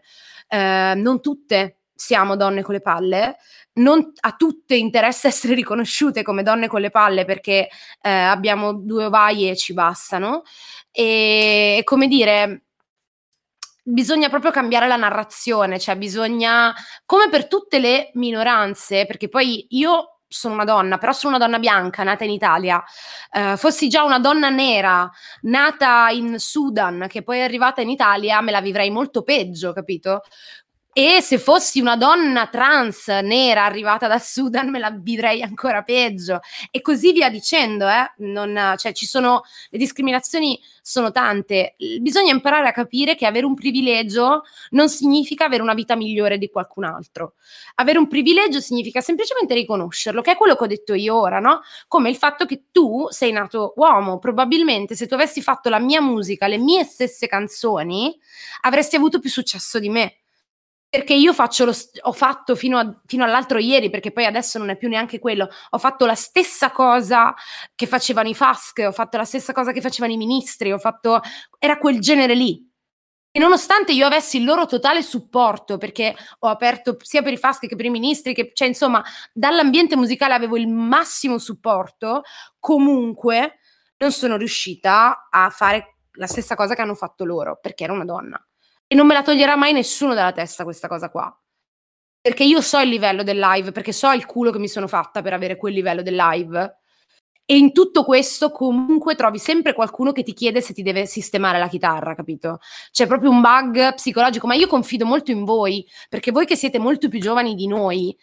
eh, 0.54 0.94
non 0.94 1.20
tutte 1.20 1.78
siamo 1.92 2.36
donne 2.36 2.62
con 2.62 2.74
le 2.74 2.80
palle, 2.80 3.38
non 3.74 4.12
a 4.20 4.32
tutte 4.32 4.76
interessa 4.76 5.26
essere 5.28 5.54
riconosciute 5.54 6.22
come 6.22 6.44
donne 6.44 6.68
con 6.68 6.80
le 6.80 6.90
palle 6.90 7.24
perché 7.24 7.68
eh, 8.00 8.10
abbiamo 8.10 8.72
due 8.72 9.06
ovaie 9.06 9.50
e 9.50 9.56
ci 9.56 9.72
bastano. 9.72 10.42
E 10.92 11.80
come 11.82 12.06
dire, 12.06 12.66
bisogna 13.82 14.28
proprio 14.28 14.52
cambiare 14.52 14.86
la 14.86 14.96
narrazione, 14.96 15.80
cioè 15.80 15.96
bisogna, 15.96 16.72
come 17.04 17.28
per 17.28 17.48
tutte 17.48 17.80
le 17.80 18.10
minoranze, 18.14 19.06
perché 19.06 19.28
poi 19.28 19.66
io 19.70 20.13
sono 20.34 20.54
una 20.54 20.64
donna, 20.64 20.98
però 20.98 21.12
sono 21.12 21.36
una 21.36 21.44
donna 21.44 21.58
bianca, 21.58 22.02
nata 22.02 22.24
in 22.24 22.30
Italia, 22.30 22.82
eh, 23.30 23.56
fossi 23.56 23.88
già 23.88 24.02
una 24.04 24.18
donna 24.18 24.48
nera, 24.50 25.10
nata 25.42 26.08
in 26.10 26.38
Sudan, 26.38 27.06
che 27.08 27.22
poi 27.22 27.38
è 27.38 27.42
arrivata 27.42 27.80
in 27.80 27.90
Italia, 27.90 28.40
me 28.40 28.50
la 28.50 28.60
vivrei 28.60 28.90
molto 28.90 29.22
peggio, 29.22 29.72
capito? 29.72 30.22
E 30.96 31.20
se 31.22 31.38
fossi 31.38 31.80
una 31.80 31.96
donna 31.96 32.46
trans 32.46 33.08
nera 33.08 33.64
arrivata 33.64 34.06
dal 34.06 34.22
Sudan, 34.22 34.70
me 34.70 34.78
la 34.78 34.92
vivrei 34.92 35.42
ancora 35.42 35.82
peggio. 35.82 36.38
E 36.70 36.80
così 36.82 37.10
via 37.10 37.28
dicendo, 37.28 37.88
eh? 37.88 38.12
non, 38.18 38.74
cioè, 38.76 38.92
ci 38.92 39.04
sono, 39.04 39.42
le 39.70 39.78
discriminazioni 39.78 40.56
sono 40.80 41.10
tante. 41.10 41.74
Bisogna 42.00 42.32
imparare 42.32 42.68
a 42.68 42.70
capire 42.70 43.16
che 43.16 43.26
avere 43.26 43.44
un 43.44 43.54
privilegio 43.54 44.44
non 44.70 44.88
significa 44.88 45.46
avere 45.46 45.62
una 45.62 45.74
vita 45.74 45.96
migliore 45.96 46.38
di 46.38 46.48
qualcun 46.48 46.84
altro. 46.84 47.34
Avere 47.74 47.98
un 47.98 48.06
privilegio 48.06 48.60
significa 48.60 49.00
semplicemente 49.00 49.54
riconoscerlo, 49.54 50.22
che 50.22 50.30
è 50.30 50.36
quello 50.36 50.54
che 50.54 50.62
ho 50.62 50.68
detto 50.68 50.94
io 50.94 51.18
ora, 51.18 51.40
no? 51.40 51.62
Come 51.88 52.08
il 52.08 52.16
fatto 52.16 52.46
che 52.46 52.66
tu 52.70 53.08
sei 53.10 53.32
nato 53.32 53.72
uomo. 53.78 54.20
Probabilmente 54.20 54.94
se 54.94 55.08
tu 55.08 55.14
avessi 55.14 55.42
fatto 55.42 55.68
la 55.70 55.80
mia 55.80 56.00
musica, 56.00 56.46
le 56.46 56.58
mie 56.58 56.84
stesse 56.84 57.26
canzoni, 57.26 58.16
avresti 58.60 58.94
avuto 58.94 59.18
più 59.18 59.28
successo 59.28 59.80
di 59.80 59.88
me 59.88 60.18
perché 60.94 61.14
io 61.14 61.34
lo, 61.36 61.72
ho 62.02 62.12
fatto 62.12 62.54
fino, 62.54 62.78
a, 62.78 63.00
fino, 63.04 63.24
all'altro 63.24 63.58
ieri, 63.58 63.90
perché 63.90 64.12
poi 64.12 64.26
adesso 64.26 64.58
non 64.58 64.68
è 64.68 64.76
più 64.76 64.88
neanche 64.88 65.18
quello, 65.18 65.48
ho 65.70 65.78
fatto 65.78 66.06
la 66.06 66.14
stessa 66.14 66.70
cosa 66.70 67.34
che 67.74 67.88
facevano 67.88 68.28
i 68.28 68.34
FASC, 68.34 68.84
ho 68.86 68.92
fatto 68.92 69.16
la 69.16 69.24
stessa 69.24 69.52
cosa 69.52 69.72
che 69.72 69.80
facevano 69.80 70.12
i 70.12 70.16
ministri, 70.16 70.72
fatto, 70.78 71.20
era 71.58 71.78
quel 71.78 71.98
genere 71.98 72.36
lì. 72.36 72.64
E 73.32 73.40
nonostante 73.40 73.90
io 73.90 74.06
avessi 74.06 74.36
il 74.36 74.44
loro 74.44 74.66
totale 74.66 75.02
supporto, 75.02 75.78
perché 75.78 76.14
ho 76.38 76.46
aperto 76.46 76.96
sia 77.00 77.22
per 77.22 77.32
i 77.32 77.38
FASC 77.38 77.66
che 77.66 77.74
per 77.74 77.86
i 77.86 77.90
ministri, 77.90 78.32
che, 78.32 78.52
cioè 78.54 78.68
insomma, 78.68 79.02
dall'ambiente 79.32 79.96
musicale 79.96 80.34
avevo 80.34 80.56
il 80.56 80.68
massimo 80.68 81.38
supporto, 81.38 82.22
comunque 82.60 83.58
non 83.96 84.12
sono 84.12 84.36
riuscita 84.36 85.26
a 85.28 85.50
fare 85.50 85.96
la 86.12 86.28
stessa 86.28 86.54
cosa 86.54 86.76
che 86.76 86.82
hanno 86.82 86.94
fatto 86.94 87.24
loro, 87.24 87.58
perché 87.60 87.82
ero 87.82 87.94
una 87.94 88.04
donna. 88.04 88.40
E 88.86 88.94
non 88.94 89.06
me 89.06 89.14
la 89.14 89.22
toglierà 89.22 89.56
mai 89.56 89.72
nessuno 89.72 90.14
dalla 90.14 90.32
testa 90.32 90.64
questa 90.64 90.88
cosa 90.88 91.10
qua. 91.10 91.36
Perché 92.20 92.44
io 92.44 92.60
so 92.60 92.78
il 92.80 92.88
livello 92.88 93.22
del 93.22 93.38
live, 93.38 93.72
perché 93.72 93.92
so 93.92 94.10
il 94.12 94.24
culo 94.24 94.50
che 94.50 94.58
mi 94.58 94.68
sono 94.68 94.86
fatta 94.86 95.20
per 95.20 95.32
avere 95.32 95.56
quel 95.56 95.74
livello 95.74 96.02
del 96.02 96.14
live. 96.14 96.78
E 97.46 97.58
in 97.58 97.72
tutto 97.72 98.04
questo 98.04 98.50
comunque 98.50 99.14
trovi 99.14 99.38
sempre 99.38 99.74
qualcuno 99.74 100.12
che 100.12 100.22
ti 100.22 100.32
chiede 100.32 100.62
se 100.62 100.72
ti 100.72 100.82
deve 100.82 101.04
sistemare 101.04 101.58
la 101.58 101.68
chitarra, 101.68 102.14
capito? 102.14 102.60
C'è 102.90 103.06
proprio 103.06 103.28
un 103.28 103.42
bug 103.42 103.94
psicologico, 103.94 104.46
ma 104.46 104.54
io 104.54 104.66
confido 104.66 105.04
molto 105.04 105.30
in 105.30 105.44
voi, 105.44 105.86
perché 106.08 106.30
voi 106.30 106.46
che 106.46 106.56
siete 106.56 106.78
molto 106.78 107.08
più 107.08 107.20
giovani 107.20 107.54
di 107.54 107.66
noi, 107.66 108.16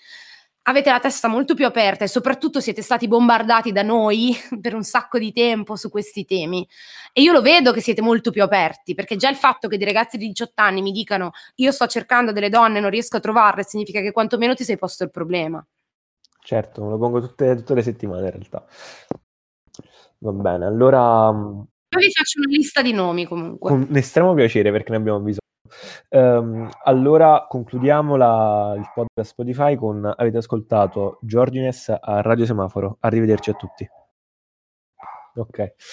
avete 0.64 0.92
la 0.92 1.00
testa 1.00 1.28
molto 1.28 1.56
più 1.56 1.66
aperta 1.66 2.04
e 2.04 2.08
soprattutto 2.08 2.60
siete 2.60 2.82
stati 2.82 3.08
bombardati 3.08 3.72
da 3.72 3.82
noi 3.82 4.36
per 4.62 4.76
un 4.76 4.84
sacco 4.84 5.18
di 5.18 5.32
tempo 5.32 5.76
su 5.76 5.90
questi 5.90 6.26
temi. 6.26 6.68
E 7.14 7.22
io 7.22 7.32
lo 7.32 7.42
vedo 7.42 7.72
che 7.72 7.82
siete 7.82 8.02
molto 8.02 8.32
più 8.32 8.44
aperti, 8.44 8.94
perché 8.94 9.16
già 9.16 9.30
il 9.30 9.36
fatto 9.36 9.68
che 9.68 9.78
dei 9.78 9.88
ragazzi 9.88 10.18
di 10.18 10.28
18 10.28 10.62
anni 10.62 10.82
mi 10.82 10.92
dicano 10.92 11.32
io 11.56 11.72
sto 11.72 11.88
cercando 11.88 12.32
delle 12.32 12.50
donne 12.50 12.78
e 12.78 12.82
non 12.82 12.90
riesco 12.90 13.18
a 13.18 13.20
trovarle, 13.20 13.64
significa 13.64 14.02
che 14.02 14.12
quantomeno 14.12 14.54
ti 14.54 14.64
sei 14.64 14.78
posto 14.78 15.04
il 15.04 15.10
problema. 15.12 15.66
Certo, 16.44 16.84
me 16.84 16.90
lo 16.90 16.98
pongo 16.98 17.22
tutte, 17.22 17.56
tutte 17.56 17.76
le 17.76 17.84
settimane 17.84 18.26
in 18.26 18.32
realtà. 18.32 18.66
Va 20.20 20.32
bene, 20.32 20.66
allora... 20.66 21.32
Poi 21.32 22.06
vi 22.06 22.12
faccio 22.12 22.40
una 22.40 22.56
lista 22.56 22.82
di 22.82 22.94
nomi 22.94 23.26
comunque. 23.26 23.70
Con 23.70 23.88
estremo 23.96 24.34
piacere 24.34 24.72
perché 24.72 24.92
ne 24.92 24.98
abbiamo 24.98 25.20
bisogno. 25.20 25.41
Um, 26.10 26.70
allora 26.84 27.46
concludiamo 27.48 28.16
la, 28.16 28.74
il 28.78 28.90
podcast 28.94 29.32
Spotify 29.32 29.76
con 29.76 30.06
avete 30.06 30.38
ascoltato 30.38 31.20
Giorgines 31.22 31.90
a 31.90 32.22
Radio 32.22 32.46
Semaforo. 32.46 32.98
Arrivederci 33.00 33.50
a 33.50 33.54
tutti. 33.54 33.90
Ok. 35.36 35.74